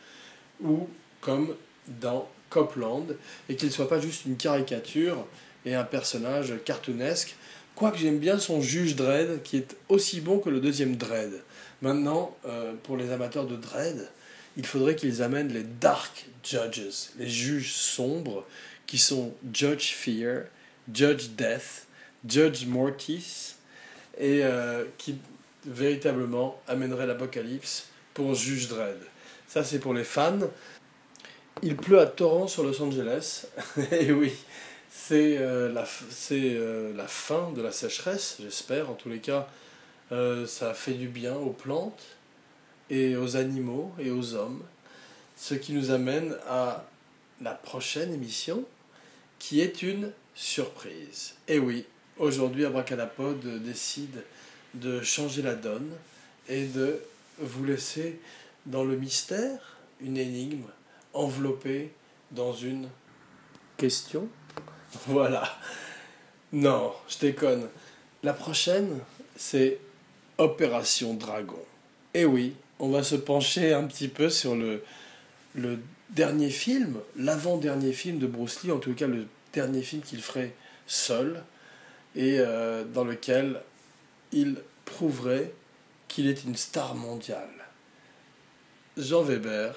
ou 0.62 0.88
comme 1.20 1.54
dans 2.00 2.28
Copland 2.52 3.06
et 3.48 3.56
qu'il 3.56 3.68
ne 3.68 3.72
soit 3.72 3.88
pas 3.88 4.00
juste 4.00 4.26
une 4.26 4.36
caricature 4.36 5.26
et 5.64 5.74
un 5.74 5.84
personnage 5.84 6.52
cartoonesque. 6.64 7.34
Quoique 7.74 7.98
j'aime 7.98 8.18
bien 8.18 8.38
son 8.38 8.60
juge 8.60 8.96
Dredd 8.96 9.42
qui 9.42 9.56
est 9.56 9.76
aussi 9.88 10.20
bon 10.20 10.38
que 10.38 10.50
le 10.50 10.60
deuxième 10.60 10.96
Dredd. 10.96 11.42
Maintenant, 11.80 12.36
euh, 12.46 12.74
pour 12.82 12.96
les 12.96 13.10
amateurs 13.10 13.46
de 13.46 13.56
Dredd, 13.56 14.08
il 14.56 14.66
faudrait 14.66 14.94
qu'ils 14.94 15.22
amènent 15.22 15.52
les 15.52 15.62
Dark 15.62 16.26
Judges, 16.44 17.10
les 17.18 17.28
juges 17.28 17.72
sombres, 17.72 18.44
qui 18.86 18.98
sont 18.98 19.32
Judge 19.52 19.92
Fear, 19.92 20.44
Judge 20.92 21.30
Death, 21.30 21.86
Judge 22.28 22.66
Mortis, 22.66 23.54
et 24.18 24.44
euh, 24.44 24.84
qui 24.98 25.16
véritablement 25.64 26.60
amèneraient 26.68 27.06
l'apocalypse 27.06 27.86
pour 28.12 28.34
Juge 28.34 28.68
Dredd. 28.68 28.98
Ça, 29.48 29.64
c'est 29.64 29.78
pour 29.78 29.94
les 29.94 30.04
fans. 30.04 30.38
Il 31.60 31.76
pleut 31.76 32.00
à 32.00 32.06
torrent 32.06 32.48
sur 32.48 32.64
Los 32.64 32.80
Angeles. 32.80 33.46
Et 33.92 34.10
oui, 34.10 34.32
c'est 34.90 35.36
euh, 35.38 35.70
la, 35.72 35.84
euh, 36.32 36.96
la 36.96 37.06
fin 37.06 37.52
de 37.52 37.60
la 37.60 37.72
sécheresse, 37.72 38.38
j'espère. 38.40 38.90
En 38.90 38.94
tous 38.94 39.08
les 39.08 39.18
cas, 39.18 39.48
euh, 40.10 40.46
ça 40.46 40.74
fait 40.74 40.94
du 40.94 41.08
bien 41.08 41.34
aux 41.34 41.50
plantes 41.50 42.02
et 42.90 43.16
aux 43.16 43.36
animaux 43.36 43.92
et 43.98 44.10
aux 44.10 44.34
hommes. 44.34 44.62
Ce 45.36 45.54
qui 45.54 45.72
nous 45.72 45.90
amène 45.90 46.36
à 46.48 46.84
la 47.40 47.52
prochaine 47.52 48.12
émission, 48.12 48.64
qui 49.38 49.60
est 49.60 49.82
une 49.82 50.12
surprise. 50.34 51.34
Et 51.48 51.58
oui, 51.58 51.84
aujourd'hui, 52.16 52.64
Abracadapod 52.64 53.62
décide 53.62 54.24
de 54.74 55.00
changer 55.02 55.42
la 55.42 55.54
donne 55.54 55.90
et 56.48 56.64
de 56.64 57.00
vous 57.38 57.64
laisser 57.64 58.20
dans 58.66 58.84
le 58.84 58.96
mystère, 58.96 59.76
une 60.00 60.16
énigme 60.16 60.64
enveloppé 61.14 61.92
dans 62.30 62.52
une 62.52 62.88
question. 63.76 64.28
Voilà. 65.06 65.44
Non, 66.52 66.92
je 67.08 67.18
déconne. 67.18 67.68
La 68.22 68.32
prochaine, 68.32 68.98
c'est 69.36 69.78
Opération 70.38 71.14
Dragon. 71.14 71.64
Et 72.14 72.20
eh 72.20 72.24
oui, 72.24 72.54
on 72.78 72.90
va 72.90 73.02
se 73.02 73.14
pencher 73.14 73.72
un 73.72 73.84
petit 73.84 74.08
peu 74.08 74.28
sur 74.28 74.54
le, 74.54 74.82
le 75.54 75.78
dernier 76.10 76.50
film, 76.50 76.98
l'avant-dernier 77.16 77.92
film 77.92 78.18
de 78.18 78.26
Bruce 78.26 78.62
Lee, 78.62 78.70
en 78.70 78.78
tout 78.78 78.94
cas 78.94 79.06
le 79.06 79.26
dernier 79.52 79.82
film 79.82 80.02
qu'il 80.02 80.20
ferait 80.20 80.54
seul, 80.86 81.42
et 82.14 82.38
euh, 82.38 82.84
dans 82.84 83.04
lequel 83.04 83.62
il 84.32 84.56
prouverait 84.84 85.52
qu'il 86.08 86.26
est 86.26 86.44
une 86.44 86.56
star 86.56 86.94
mondiale. 86.94 87.48
Jean 88.98 89.22
Weber 89.22 89.74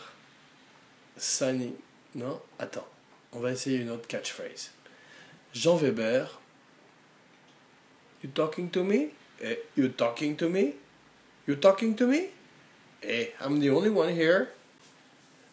Signing. 1.18 1.74
Non, 2.14 2.42
attends. 2.60 2.88
On 3.32 3.40
va 3.40 3.52
essayer 3.52 3.78
une 3.80 3.90
autre 3.90 4.08
catchphrase. 4.08 4.72
Jean 5.54 5.78
Weber. 5.78 6.28
You 8.24 8.30
talking 8.34 8.70
to 8.70 8.84
me? 8.84 9.10
Eh, 9.42 9.56
you 9.78 9.90
talking 9.90 10.36
to 10.38 10.50
me? 10.50 10.76
You 11.48 11.56
talking 11.56 11.96
to 11.96 12.08
me? 12.08 12.30
Eh, 13.04 13.28
I'm 13.42 13.60
the 13.60 13.70
only 13.70 13.90
one 13.90 14.10
here. 14.10 14.48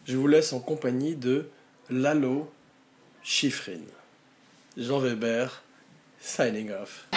Je 0.05 0.17
vous 0.17 0.27
laisse 0.27 0.53
en 0.53 0.59
compagnie 0.59 1.15
de 1.15 1.49
Lalo 1.89 2.51
Schifrin. 3.23 3.83
Jean 4.77 4.99
Weber, 4.99 5.49
signing 6.19 6.71
off. 6.71 7.07